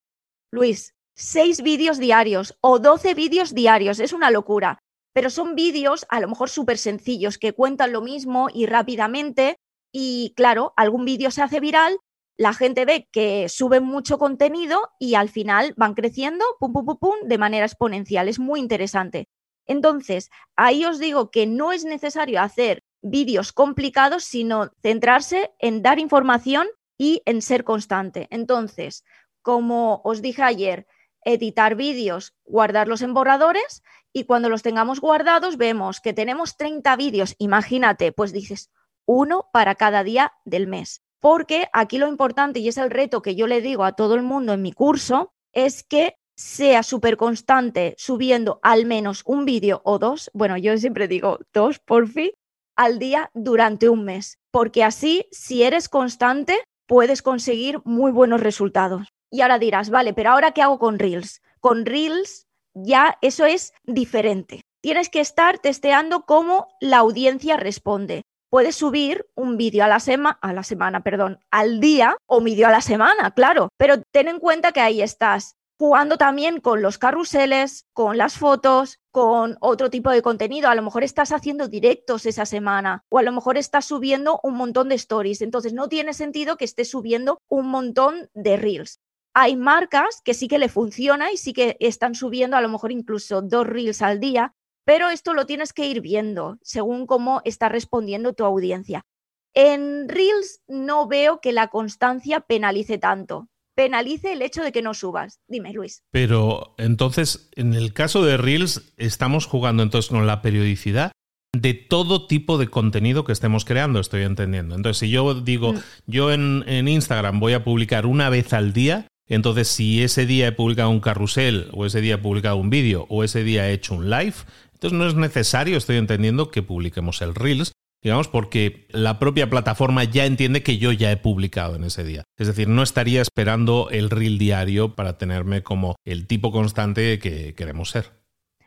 Luis, 0.52 0.94
seis 1.16 1.62
vídeos 1.62 1.96
diarios 1.96 2.58
o 2.60 2.78
doce 2.80 3.14
vídeos 3.14 3.54
diarios. 3.54 3.98
Es 3.98 4.12
una 4.12 4.30
locura. 4.30 4.78
Pero 5.12 5.30
son 5.30 5.54
vídeos 5.54 6.06
a 6.08 6.20
lo 6.20 6.28
mejor 6.28 6.50
súper 6.50 6.78
sencillos 6.78 7.38
que 7.38 7.52
cuentan 7.52 7.92
lo 7.92 8.02
mismo 8.02 8.48
y 8.52 8.66
rápidamente. 8.66 9.56
Y 9.92 10.32
claro, 10.36 10.72
algún 10.76 11.04
vídeo 11.04 11.30
se 11.30 11.42
hace 11.42 11.60
viral 11.60 11.98
la 12.38 12.54
gente 12.54 12.84
ve 12.84 13.08
que 13.10 13.48
suben 13.48 13.84
mucho 13.84 14.16
contenido 14.16 14.92
y 15.00 15.14
al 15.16 15.28
final 15.28 15.74
van 15.76 15.94
creciendo, 15.94 16.44
pum, 16.60 16.72
pum, 16.72 16.86
pum, 16.86 16.96
pum, 16.96 17.16
de 17.24 17.36
manera 17.36 17.66
exponencial. 17.66 18.28
Es 18.28 18.38
muy 18.38 18.60
interesante. 18.60 19.28
Entonces, 19.66 20.30
ahí 20.56 20.84
os 20.84 21.00
digo 21.00 21.32
que 21.32 21.46
no 21.46 21.72
es 21.72 21.84
necesario 21.84 22.40
hacer 22.40 22.84
vídeos 23.02 23.52
complicados, 23.52 24.22
sino 24.22 24.70
centrarse 24.82 25.50
en 25.58 25.82
dar 25.82 25.98
información 25.98 26.68
y 26.96 27.22
en 27.26 27.42
ser 27.42 27.64
constante. 27.64 28.28
Entonces, 28.30 29.04
como 29.42 30.00
os 30.04 30.22
dije 30.22 30.42
ayer, 30.42 30.86
editar 31.28 31.74
vídeos, 31.74 32.34
guardarlos 32.44 33.02
en 33.02 33.14
borradores 33.14 33.82
y 34.12 34.24
cuando 34.24 34.48
los 34.48 34.62
tengamos 34.62 35.00
guardados 35.00 35.58
vemos 35.58 36.00
que 36.00 36.14
tenemos 36.14 36.56
30 36.56 36.96
vídeos, 36.96 37.34
imagínate, 37.38 38.12
pues 38.12 38.32
dices 38.32 38.70
uno 39.06 39.48
para 39.52 39.74
cada 39.74 40.04
día 40.04 40.32
del 40.44 40.66
mes. 40.66 41.02
Porque 41.20 41.68
aquí 41.72 41.98
lo 41.98 42.08
importante, 42.08 42.60
y 42.60 42.68
es 42.68 42.78
el 42.78 42.90
reto 42.90 43.22
que 43.22 43.34
yo 43.34 43.46
le 43.46 43.60
digo 43.60 43.84
a 43.84 43.92
todo 43.92 44.14
el 44.14 44.22
mundo 44.22 44.52
en 44.52 44.62
mi 44.62 44.72
curso, 44.72 45.32
es 45.52 45.82
que 45.82 46.16
sea 46.36 46.82
súper 46.82 47.16
constante 47.16 47.94
subiendo 47.98 48.60
al 48.62 48.86
menos 48.86 49.22
un 49.26 49.44
vídeo 49.44 49.80
o 49.84 49.98
dos, 49.98 50.30
bueno, 50.32 50.56
yo 50.56 50.76
siempre 50.78 51.08
digo 51.08 51.40
dos 51.52 51.80
por 51.80 52.06
fin, 52.08 52.30
al 52.76 52.98
día 52.98 53.30
durante 53.34 53.88
un 53.88 54.04
mes, 54.04 54.38
porque 54.52 54.84
así, 54.84 55.26
si 55.32 55.64
eres 55.64 55.88
constante, 55.88 56.62
puedes 56.86 57.22
conseguir 57.22 57.80
muy 57.84 58.12
buenos 58.12 58.40
resultados. 58.40 59.08
Y 59.30 59.40
ahora 59.42 59.58
dirás, 59.58 59.90
vale, 59.90 60.14
pero 60.14 60.30
ahora 60.30 60.52
¿qué 60.52 60.62
hago 60.62 60.78
con 60.78 60.98
Reels? 60.98 61.42
Con 61.60 61.86
Reels 61.86 62.46
ya 62.74 63.18
eso 63.20 63.44
es 63.44 63.72
diferente. 63.84 64.62
Tienes 64.80 65.08
que 65.08 65.20
estar 65.20 65.58
testeando 65.58 66.22
cómo 66.22 66.68
la 66.80 66.98
audiencia 66.98 67.56
responde 67.56 68.22
puedes 68.50 68.76
subir 68.76 69.26
un 69.34 69.56
vídeo 69.56 69.84
a 69.84 69.88
la 69.88 70.00
semana, 70.00 70.38
a 70.40 70.52
la 70.52 70.62
semana, 70.62 71.02
perdón, 71.02 71.40
al 71.50 71.80
día 71.80 72.16
o 72.26 72.40
vídeo 72.40 72.66
a 72.66 72.72
la 72.72 72.80
semana, 72.80 73.32
claro, 73.32 73.68
pero 73.76 74.02
ten 74.10 74.28
en 74.28 74.38
cuenta 74.38 74.72
que 74.72 74.80
ahí 74.80 75.02
estás 75.02 75.54
jugando 75.78 76.16
también 76.18 76.60
con 76.60 76.82
los 76.82 76.98
carruseles, 76.98 77.86
con 77.92 78.18
las 78.18 78.36
fotos, 78.36 78.98
con 79.12 79.56
otro 79.60 79.90
tipo 79.90 80.10
de 80.10 80.22
contenido. 80.22 80.68
A 80.68 80.74
lo 80.74 80.82
mejor 80.82 81.04
estás 81.04 81.30
haciendo 81.30 81.68
directos 81.68 82.26
esa 82.26 82.46
semana 82.46 83.04
o 83.10 83.18
a 83.18 83.22
lo 83.22 83.30
mejor 83.30 83.56
estás 83.56 83.84
subiendo 83.84 84.40
un 84.42 84.54
montón 84.54 84.88
de 84.88 84.96
stories. 84.96 85.40
Entonces 85.40 85.72
no 85.72 85.88
tiene 85.88 86.14
sentido 86.14 86.56
que 86.56 86.64
estés 86.64 86.90
subiendo 86.90 87.38
un 87.48 87.68
montón 87.68 88.28
de 88.34 88.56
reels. 88.56 88.98
Hay 89.40 89.54
marcas 89.54 90.20
que 90.24 90.34
sí 90.34 90.48
que 90.48 90.58
le 90.58 90.68
funciona 90.68 91.30
y 91.30 91.36
sí 91.36 91.52
que 91.52 91.76
están 91.78 92.16
subiendo 92.16 92.56
a 92.56 92.60
lo 92.60 92.68
mejor 92.68 92.90
incluso 92.90 93.40
dos 93.40 93.68
reels 93.68 94.02
al 94.02 94.18
día, 94.18 94.56
pero 94.84 95.10
esto 95.10 95.32
lo 95.32 95.46
tienes 95.46 95.72
que 95.72 95.86
ir 95.86 96.00
viendo 96.00 96.58
según 96.60 97.06
cómo 97.06 97.40
está 97.44 97.68
respondiendo 97.68 98.32
tu 98.32 98.44
audiencia. 98.44 99.06
En 99.54 100.08
Reels 100.08 100.62
no 100.66 101.06
veo 101.06 101.40
que 101.40 101.52
la 101.52 101.68
constancia 101.68 102.40
penalice 102.40 102.98
tanto. 102.98 103.48
Penalice 103.76 104.32
el 104.32 104.42
hecho 104.42 104.64
de 104.64 104.72
que 104.72 104.82
no 104.82 104.92
subas. 104.92 105.38
Dime, 105.46 105.72
Luis. 105.72 106.02
Pero 106.10 106.74
entonces, 106.76 107.48
en 107.54 107.74
el 107.74 107.92
caso 107.92 108.24
de 108.24 108.38
Reels, 108.38 108.92
estamos 108.96 109.46
jugando 109.46 109.84
entonces 109.84 110.10
con 110.10 110.26
la 110.26 110.42
periodicidad 110.42 111.12
de 111.56 111.74
todo 111.74 112.26
tipo 112.26 112.58
de 112.58 112.66
contenido 112.66 113.22
que 113.22 113.32
estemos 113.32 113.64
creando, 113.64 114.00
estoy 114.00 114.24
entendiendo. 114.24 114.74
Entonces, 114.74 114.98
si 114.98 115.10
yo 115.10 115.32
digo, 115.34 115.74
mm. 115.74 115.80
yo 116.08 116.32
en, 116.32 116.64
en 116.66 116.88
Instagram 116.88 117.38
voy 117.38 117.52
a 117.52 117.62
publicar 117.62 118.04
una 118.04 118.30
vez 118.30 118.52
al 118.52 118.72
día, 118.72 119.06
entonces, 119.34 119.68
si 119.68 120.02
ese 120.02 120.26
día 120.26 120.48
he 120.48 120.52
publicado 120.52 120.90
un 120.90 121.00
carrusel, 121.00 121.68
o 121.72 121.86
ese 121.86 122.00
día 122.00 122.14
he 122.14 122.18
publicado 122.18 122.56
un 122.56 122.70
vídeo, 122.70 123.06
o 123.08 123.24
ese 123.24 123.44
día 123.44 123.68
he 123.68 123.72
hecho 123.72 123.94
un 123.94 124.10
live, 124.10 124.34
entonces 124.72 124.98
no 124.98 125.06
es 125.06 125.14
necesario, 125.14 125.76
estoy 125.76 125.96
entendiendo, 125.96 126.50
que 126.50 126.62
publiquemos 126.62 127.20
el 127.20 127.34
Reels, 127.34 127.72
digamos, 128.02 128.28
porque 128.28 128.86
la 128.90 129.18
propia 129.18 129.50
plataforma 129.50 130.04
ya 130.04 130.24
entiende 130.24 130.62
que 130.62 130.78
yo 130.78 130.92
ya 130.92 131.10
he 131.10 131.16
publicado 131.16 131.76
en 131.76 131.84
ese 131.84 132.04
día. 132.04 132.24
Es 132.36 132.46
decir, 132.46 132.68
no 132.68 132.82
estaría 132.82 133.20
esperando 133.20 133.88
el 133.90 134.10
reel 134.10 134.38
diario 134.38 134.94
para 134.94 135.18
tenerme 135.18 135.62
como 135.62 135.96
el 136.04 136.26
tipo 136.26 136.52
constante 136.52 137.18
que 137.18 137.54
queremos 137.54 137.90
ser. 137.90 138.17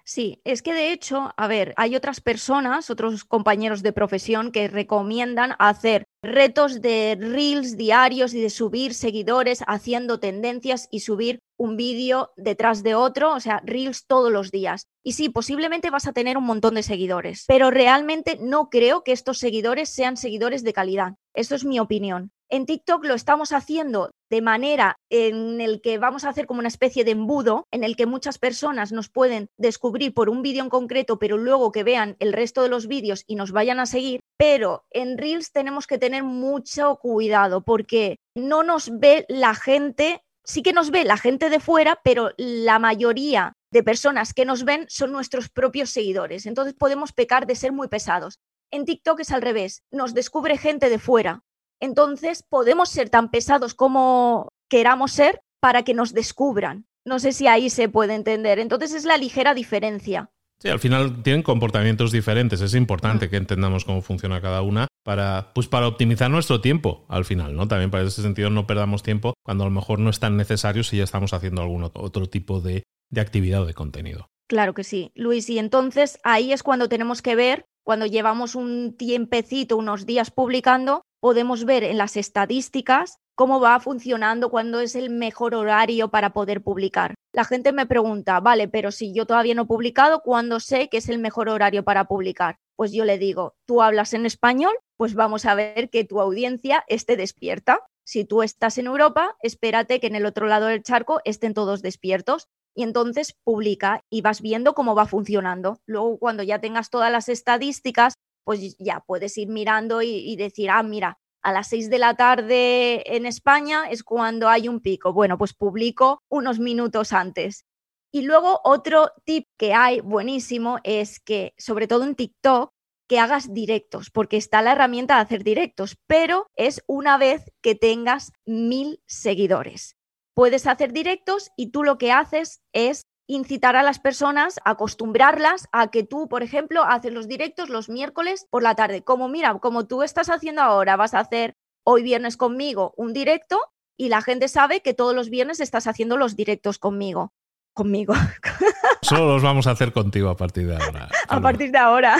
Sí, 0.04 0.42
es 0.44 0.62
que 0.62 0.74
de 0.74 0.92
hecho, 0.92 1.34
a 1.38 1.48
ver, 1.48 1.74
hay 1.78 1.96
otras 1.96 2.22
personas, 2.22 2.90
otros 2.90 3.24
compañeros 3.24 3.84
de 3.84 3.94
profesión 3.94 4.52
que 4.52 4.68
recomiendan 4.68 5.56
hacer 5.60 6.06
retos 6.24 6.82
de 6.82 7.18
reels 7.20 7.78
diarios 7.78 8.34
y 8.34 8.42
de 8.42 8.50
subir 8.50 8.94
seguidores 8.94 9.64
haciendo 9.68 10.20
tendencias 10.20 10.88
y 10.92 11.02
subir 11.02 11.40
un 11.58 11.78
vídeo 11.78 12.32
detrás 12.38 12.84
de 12.84 12.96
otro, 12.96 13.34
o 13.34 13.40
sea, 13.40 13.62
reels 13.64 14.06
todos 14.08 14.32
los 14.32 14.52
días. 14.52 14.88
Y 15.04 15.14
sí, 15.14 15.30
posiblemente 15.30 15.90
vas 15.90 16.08
a 16.08 16.14
tener 16.14 16.38
un 16.38 16.46
montón 16.46 16.76
de 16.76 16.84
seguidores, 16.84 17.46
pero 17.48 17.72
realmente 17.72 18.38
no 18.42 18.70
creo 18.70 19.04
que 19.04 19.12
estos 19.12 19.38
seguidores 19.38 19.90
sean 19.90 20.18
seguidores 20.18 20.64
de 20.64 20.74
calidad. 20.74 21.14
Eso 21.34 21.56
es 21.56 21.64
mi 21.66 21.80
opinión. 21.80 22.32
En 22.54 22.66
TikTok 22.66 23.06
lo 23.06 23.14
estamos 23.14 23.54
haciendo 23.54 24.12
de 24.30 24.42
manera 24.42 24.98
en 25.10 25.62
el 25.62 25.80
que 25.82 25.98
vamos 25.98 26.26
a 26.26 26.30
hacer 26.30 26.48
como 26.48 26.60
una 26.60 26.68
especie 26.68 27.06
de 27.06 27.12
embudo 27.12 27.66
en 27.72 27.86
el 27.86 27.96
que 27.96 28.06
muchas 28.06 28.40
personas 28.40 28.92
nos 28.92 29.08
pueden 29.08 29.48
descubrir 29.58 30.14
por 30.14 30.30
un 30.30 30.42
vídeo 30.42 30.62
en 30.62 30.70
concreto, 30.70 31.18
pero 31.18 31.38
luego 31.38 31.72
que 31.72 31.86
vean 31.86 32.18
el 32.20 32.34
resto 32.34 32.62
de 32.62 32.68
los 32.68 32.88
vídeos 32.88 33.24
y 33.26 33.36
nos 33.36 33.54
vayan 33.54 33.80
a 33.80 33.86
seguir. 33.86 34.20
Pero 34.38 34.84
en 34.90 35.18
Reels 35.18 35.54
tenemos 35.54 35.88
que 35.88 35.98
tener 35.98 36.26
mucho 36.26 36.98
cuidado 36.98 37.62
porque 37.62 38.18
no 38.36 38.64
nos 38.64 39.00
ve 39.00 39.26
la 39.30 39.56
gente, 39.56 40.22
sí 40.44 40.62
que 40.62 40.74
nos 40.74 40.92
ve 40.92 41.06
la 41.06 41.16
gente 41.16 41.50
de 41.50 41.62
fuera, 41.62 42.02
pero 42.04 42.32
la 42.36 42.80
mayoría 42.80 43.54
de 43.72 43.82
personas 43.82 44.34
que 44.34 44.44
nos 44.44 44.66
ven 44.66 44.88
son 44.90 45.14
nuestros 45.14 45.48
propios 45.48 45.90
seguidores. 45.90 46.46
Entonces 46.46 46.74
podemos 46.74 47.14
pecar 47.14 47.48
de 47.48 47.56
ser 47.56 47.72
muy 47.72 47.88
pesados. 47.88 48.40
En 48.72 48.84
TikTok 48.84 49.22
es 49.22 49.32
al 49.32 49.42
revés, 49.42 49.84
nos 49.90 50.14
descubre 50.14 50.58
gente 50.58 50.90
de 50.90 51.00
fuera, 51.00 51.44
entonces 51.82 52.44
podemos 52.48 52.90
ser 52.90 53.10
tan 53.10 53.30
pesados 53.30 53.74
como 53.74 54.48
queramos 54.70 55.12
ser 55.12 55.42
para 55.60 55.84
que 55.84 55.94
nos 55.94 56.14
descubran. 56.14 56.86
No 57.06 57.20
sé 57.20 57.34
si 57.34 57.48
ahí 57.48 57.70
se 57.70 57.90
puede 57.90 58.16
entender. 58.16 58.60
Entonces 58.60 58.94
es 58.94 59.06
la 59.06 59.18
ligera 59.18 59.54
diferencia. 59.54 60.30
Sí, 60.62 60.70
al 60.70 60.80
final 60.80 61.24
tienen 61.24 61.42
comportamientos 61.42 62.12
diferentes. 62.12 62.62
Es 62.62 62.76
importante 62.76 63.30
que 63.30 63.38
entendamos 63.38 63.84
cómo 63.84 64.04
funciona 64.04 64.42
cada 64.42 64.62
una 64.62 64.88
para, 65.04 65.52
pues 65.56 65.68
para 65.68 65.88
optimizar 65.88 66.30
nuestro 66.30 66.62
tiempo 66.62 67.06
al 67.10 67.26
final, 67.26 67.56
¿no? 67.56 67.68
También 67.68 67.90
para 67.90 68.04
ese 68.04 68.22
sentido 68.22 68.52
no 68.52 68.68
perdamos 68.68 69.02
tiempo 69.02 69.34
cuando 69.44 69.64
a 69.64 69.68
lo 69.68 69.72
mejor 69.72 69.98
no 69.98 70.12
es 70.12 70.20
tan 70.20 70.38
necesario 70.38 70.84
si 70.84 70.98
ya 70.98 71.04
estamos 71.04 71.34
haciendo 71.34 71.64
algún 71.64 71.84
otro 71.84 72.30
tipo 72.30 72.62
de, 72.62 72.84
de 73.10 73.22
actividad 73.22 73.64
o 73.64 73.66
de 73.66 73.74
contenido. 73.74 74.28
Claro 74.48 74.76
que 74.76 74.84
sí, 74.84 75.12
Luis. 75.16 75.50
Y 75.50 75.58
entonces 75.58 76.20
ahí 76.24 76.54
es 76.54 76.62
cuando 76.62 76.90
tenemos 76.90 77.24
que 77.24 77.36
ver, 77.36 77.66
cuando 77.84 78.06
llevamos 78.06 78.54
un 78.54 78.96
tiempecito, 78.96 79.78
unos 79.78 80.06
días 80.06 80.30
publicando, 80.30 81.02
podemos 81.22 81.64
ver 81.64 81.84
en 81.86 81.98
las 81.98 82.18
estadísticas 82.18 83.20
cómo 83.36 83.62
va 83.62 83.80
funcionando, 83.80 84.50
cuándo 84.50 84.82
es 84.82 84.96
el 84.96 85.10
mejor 85.10 85.56
horario 85.56 86.10
para 86.10 86.34
poder 86.34 86.62
publicar. 86.62 87.16
La 87.32 87.46
gente 87.46 87.72
me 87.72 87.86
pregunta, 87.86 88.40
vale, 88.42 88.68
pero 88.68 88.92
si 88.92 89.14
yo 89.14 89.26
todavía 89.26 89.56
no 89.56 89.62
he 89.62 89.68
publicado, 89.68 90.22
¿cuándo 90.22 90.60
sé 90.60 90.90
que 90.90 90.98
es 90.98 91.08
el 91.08 91.20
mejor 91.20 91.48
horario 91.48 91.84
para 91.84 92.06
publicar? 92.06 92.58
Pues 92.76 92.92
yo 92.92 93.06
le 93.06 93.18
digo, 93.18 93.54
tú 93.66 93.82
hablas 93.82 94.14
en 94.14 94.26
español, 94.26 94.74
pues 94.98 95.14
vamos 95.14 95.46
a 95.46 95.56
ver 95.56 95.90
que 95.90 96.04
tu 96.04 96.20
audiencia 96.20 96.84
esté 96.88 97.16
despierta. 97.16 97.80
Si 98.04 98.26
tú 98.26 98.42
estás 98.42 98.78
en 98.80 98.88
Europa, 98.88 99.36
espérate 99.42 100.00
que 100.00 100.08
en 100.08 100.16
el 100.16 100.26
otro 100.26 100.48
lado 100.48 100.66
del 100.68 100.84
charco 100.84 101.22
estén 101.24 101.54
todos 101.54 101.82
despiertos 101.82 102.48
y 102.76 102.84
entonces 102.84 103.36
publica 103.44 104.04
y 104.10 104.22
vas 104.22 104.42
viendo 104.42 104.74
cómo 104.74 104.96
va 104.96 105.06
funcionando. 105.06 105.80
Luego, 105.86 106.18
cuando 106.18 106.44
ya 106.44 106.60
tengas 106.60 106.90
todas 106.90 107.12
las 107.12 107.30
estadísticas, 107.30 108.16
pues 108.44 108.78
ya 108.78 109.04
puedes 109.06 109.38
ir 109.38 109.48
mirando 109.48 110.02
y, 110.02 110.36
decir, 110.36 110.70
ah, 110.70 110.84
mira, 110.84 111.20
a 111.42 111.52
las 111.52 111.68
6 111.70 111.90
de 111.90 112.00
la 112.00 112.16
tarde 112.16 113.16
en 113.16 113.26
España 113.26 113.90
es 113.90 114.04
cuando 114.04 114.48
hay 114.48 114.68
un 114.68 114.80
pico. 114.80 115.14
Bueno, 115.14 115.38
pues 115.38 115.54
publico 115.54 116.24
unos 116.30 116.60
minutos 116.60 117.14
antes. 117.14 117.66
Y 118.12 118.24
luego 118.24 118.60
otro 118.64 119.12
tip 119.26 119.48
que 119.58 119.74
hay 119.74 120.02
buenísimo 120.02 120.80
es 120.84 121.20
que, 121.20 121.54
sobre 121.58 121.88
todo 121.88 122.04
en 122.04 122.16
TikTok, 122.16 122.72
que 123.08 123.20
hagas 123.20 123.54
directos, 123.54 124.10
porque 124.10 124.38
está 124.38 124.62
la 124.62 124.72
herramienta 124.72 125.16
de 125.16 125.22
hacer 125.22 125.44
directos, 125.44 125.98
pero 126.08 126.50
es 126.56 126.82
una 126.88 127.18
vez 127.18 127.52
que 127.62 127.76
tengas 127.76 128.32
mil 128.46 129.02
seguidores. 129.06 129.98
Puedes 130.34 130.66
hacer 130.66 130.94
directos 130.94 131.52
y 131.58 131.72
tú 131.72 131.84
lo 131.84 131.98
que 131.98 132.14
haces 132.14 132.62
es 132.72 133.08
incitar 133.32 133.78
a 133.78 133.84
las 133.84 134.00
personas, 134.00 134.60
acostumbrarlas 134.66 135.70
a 135.72 135.90
que 135.90 136.04
tú, 136.04 136.28
por 136.28 136.44
ejemplo, 136.44 136.84
haces 136.84 137.14
los 137.14 137.30
directos 137.30 137.70
los 137.70 137.88
miércoles 137.88 138.46
por 138.50 138.62
la 138.62 138.76
tarde. 138.76 139.04
Como 139.04 139.30
mira, 139.30 139.58
como 139.60 139.88
tú 139.88 140.04
estás 140.04 140.30
haciendo 140.30 140.62
ahora, 140.62 140.98
vas 140.98 141.14
a 141.14 141.20
hacer 141.20 141.56
hoy 141.84 142.04
viernes 142.04 142.36
conmigo 142.36 142.94
un 142.98 143.14
directo 143.14 143.62
y 143.98 144.10
la 144.10 144.22
gente 144.22 144.50
sabe 144.50 144.82
que 144.82 144.94
todos 144.94 145.16
los 145.16 145.30
viernes 145.30 145.62
estás 145.62 145.88
haciendo 145.88 146.18
los 146.18 146.36
directos 146.36 146.78
conmigo. 146.78 147.32
Conmigo. 147.74 148.14
Solo 149.02 149.34
los 149.34 149.44
vamos 149.44 149.66
a 149.66 149.72
hacer 149.72 149.94
contigo 149.94 150.28
a 150.30 150.36
partir 150.36 150.68
de 150.68 150.76
ahora. 150.76 151.08
a 151.30 151.40
partir 151.40 151.72
de 151.72 151.78
ahora. 151.78 152.18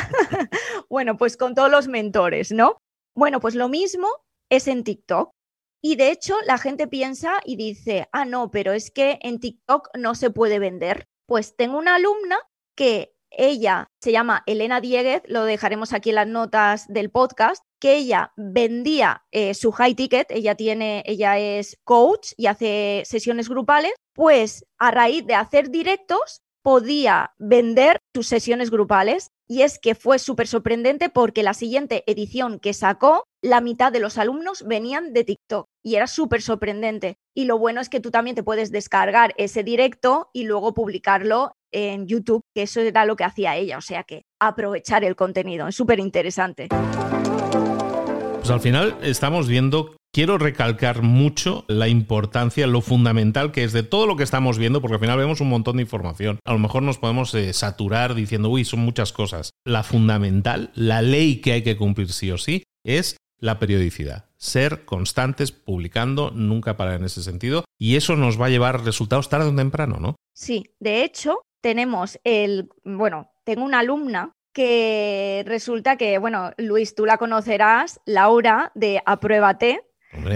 bueno, 0.90 1.18
pues 1.18 1.36
con 1.36 1.56
todos 1.56 1.70
los 1.70 1.90
mentores, 1.90 2.54
¿no? 2.54 2.78
Bueno, 3.14 3.42
pues 3.42 3.56
lo 3.56 3.68
mismo 3.68 4.08
es 4.50 4.70
en 4.70 4.86
TikTok. 4.86 5.34
Y 5.82 5.96
de 5.96 6.12
hecho, 6.12 6.36
la 6.46 6.58
gente 6.58 6.88
piensa 6.88 7.42
y 7.44 7.56
dice, 7.56 8.08
ah, 8.12 8.26
no, 8.26 8.52
pero 8.52 8.74
es 8.74 8.92
que 8.92 9.18
en 9.22 9.40
TikTok 9.40 9.90
no 9.98 10.16
se 10.16 10.30
puede 10.30 10.60
vender. 10.60 11.08
Pues 11.26 11.56
tengo 11.56 11.78
una 11.78 11.96
alumna 11.96 12.38
que 12.76 13.16
ella 13.32 13.90
se 14.02 14.12
llama 14.12 14.44
Elena 14.46 14.82
Dieguez, 14.82 15.24
lo 15.26 15.46
dejaremos 15.46 15.94
aquí 15.94 16.10
en 16.10 16.16
las 16.16 16.28
notas 16.28 16.88
del 16.88 17.10
podcast, 17.10 17.64
que 17.80 17.96
ella 17.96 18.34
vendía 18.36 19.24
eh, 19.32 19.54
su 19.54 19.72
high 19.72 19.96
ticket, 19.96 20.30
ella 20.30 20.56
tiene, 20.56 21.02
ella 21.06 21.40
es 21.40 21.78
coach 21.84 22.34
y 22.38 22.48
hace 22.48 23.04
sesiones 23.06 23.50
grupales, 23.50 23.94
pues 24.14 24.66
a 24.78 24.92
raíz 24.92 25.26
de 25.26 25.36
hacer 25.36 25.72
directos 25.72 26.42
podía 26.62 27.34
vender 27.40 27.98
sus 28.14 28.28
sesiones 28.28 28.70
grupales 28.70 29.32
y 29.48 29.64
es 29.64 29.80
que 29.80 29.96
fue 29.96 30.20
súper 30.20 30.48
sorprendente 30.48 31.10
porque 31.10 31.44
la 31.44 31.54
siguiente 31.54 32.04
edición 32.06 32.60
que 32.60 32.74
sacó, 32.74 33.24
la 33.44 33.62
mitad 33.62 33.92
de 33.92 34.00
los 34.00 34.18
alumnos 34.18 34.64
venían 34.68 35.14
de 35.14 35.24
TikTok 35.24 35.68
y 35.84 35.96
era 35.96 36.08
súper 36.08 36.42
sorprendente. 36.42 37.18
Y 37.36 37.46
lo 37.46 37.58
bueno 37.58 37.82
es 37.82 37.90
que 37.90 38.00
tú 38.00 38.12
también 38.12 38.36
te 38.36 38.44
puedes 38.44 38.72
descargar 38.72 39.34
ese 39.38 39.64
directo 39.64 40.30
y 40.34 40.44
luego 40.44 40.74
publicarlo 40.74 41.54
en 41.72 42.08
YouTube, 42.08 42.42
que 42.54 42.64
eso 42.64 42.82
era 42.82 43.06
lo 43.06 43.16
que 43.16 43.24
hacía 43.24 43.56
ella, 43.56 43.78
o 43.78 43.82
sea 43.82 44.04
que 44.04 44.24
aprovechar 44.40 45.04
el 45.04 45.16
contenido, 45.16 45.68
es 45.68 45.76
súper 45.76 46.00
interesante. 46.00 46.68
Pues 46.70 48.50
al 48.50 48.60
final 48.60 48.98
estamos 49.02 49.48
viendo 49.48 49.96
quiero 50.14 50.38
recalcar 50.38 51.02
mucho 51.02 51.64
la 51.68 51.88
importancia, 51.88 52.68
lo 52.68 52.82
fundamental 52.82 53.52
que 53.52 53.64
es 53.64 53.72
de 53.72 53.84
todo 53.84 54.06
lo 54.08 54.18
que 54.18 54.24
estamos 54.24 54.58
viendo, 54.58 54.82
porque 54.82 54.96
al 54.96 55.00
final 55.00 55.18
vemos 55.18 55.42
un 55.42 55.50
montón 55.50 55.78
de 55.78 55.84
información. 55.84 56.40
A 56.46 56.54
lo 56.54 56.60
mejor 56.60 56.84
nos 56.84 56.98
podemos 56.98 57.34
eh, 57.34 57.54
saturar 57.54 58.14
diciendo, 58.14 58.50
uy, 58.50 58.66
son 58.66 58.82
muchas 58.82 59.14
cosas. 59.14 59.52
La 59.66 59.84
fundamental, 59.84 60.72
la 60.76 61.02
ley 61.02 61.38
que 61.38 61.54
hay 61.54 61.64
que 61.64 61.78
cumplir 61.78 62.12
sí 62.12 62.32
o 62.32 62.38
sí, 62.38 62.64
es 62.86 63.18
la 63.42 63.60
periodicidad. 63.60 64.30
Ser 64.38 64.86
constantes, 64.86 65.52
publicando, 65.52 66.32
nunca 66.32 66.78
parar 66.78 66.96
en 66.96 67.04
ese 67.04 67.22
sentido. 67.22 67.66
Y 67.78 67.98
eso 67.98 68.16
nos 68.16 68.40
va 68.40 68.46
a 68.46 68.50
llevar 68.50 68.86
resultados 68.86 69.28
tarde 69.28 69.50
o 69.50 69.56
temprano, 69.56 69.98
¿no? 70.00 70.16
Sí, 70.34 70.74
de 70.80 71.04
hecho, 71.04 71.42
tenemos 71.60 72.18
el, 72.24 72.70
bueno, 72.86 73.34
tengo 73.44 73.66
una 73.66 73.80
alumna 73.80 74.32
que 74.54 75.44
resulta 75.46 75.98
que, 75.98 76.18
bueno, 76.18 76.52
Luis, 76.58 76.96
tú 76.96 77.06
la 77.06 77.18
conocerás, 77.18 78.00
Laura 78.06 78.72
de 78.76 79.02
Apruébate, 79.06 79.82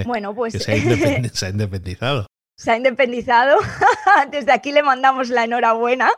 bueno, 0.06 0.34
pues. 0.36 0.54
se 0.64 0.72
ha, 0.72 1.50
independizado. 1.50 2.28
Se 2.58 2.72
ha 2.72 2.78
independizado. 2.78 3.58
Desde 4.32 4.52
aquí 4.52 4.72
le 4.72 4.84
mandamos 4.84 5.30
la 5.30 5.44
enhorabuena. 5.44 6.12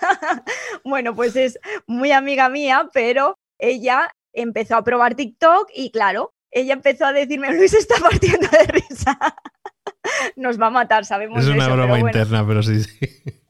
bueno, 0.84 1.14
pues 1.14 1.36
es 1.36 1.58
muy 1.86 2.12
amiga 2.12 2.48
mía, 2.48 2.88
pero 2.92 3.36
ella 3.58 4.10
empezó 4.36 4.76
a 4.76 4.84
probar 4.84 5.14
TikTok 5.14 5.68
y 5.74 5.90
claro, 5.90 6.34
ella 6.50 6.74
empezó 6.74 7.06
a 7.06 7.12
decirme, 7.12 7.52
Luis 7.56 7.74
está 7.74 7.96
partiendo 8.00 8.48
de 8.48 8.64
risa. 8.66 9.18
Nos 10.36 10.60
va 10.60 10.68
a 10.68 10.70
matar, 10.70 11.04
sabemos. 11.04 11.42
Es 11.42 11.48
una 11.48 11.68
broma 11.68 11.98
interna, 11.98 12.46
pero 12.46 12.62
sí, 12.62 12.82
sí. 12.82 12.98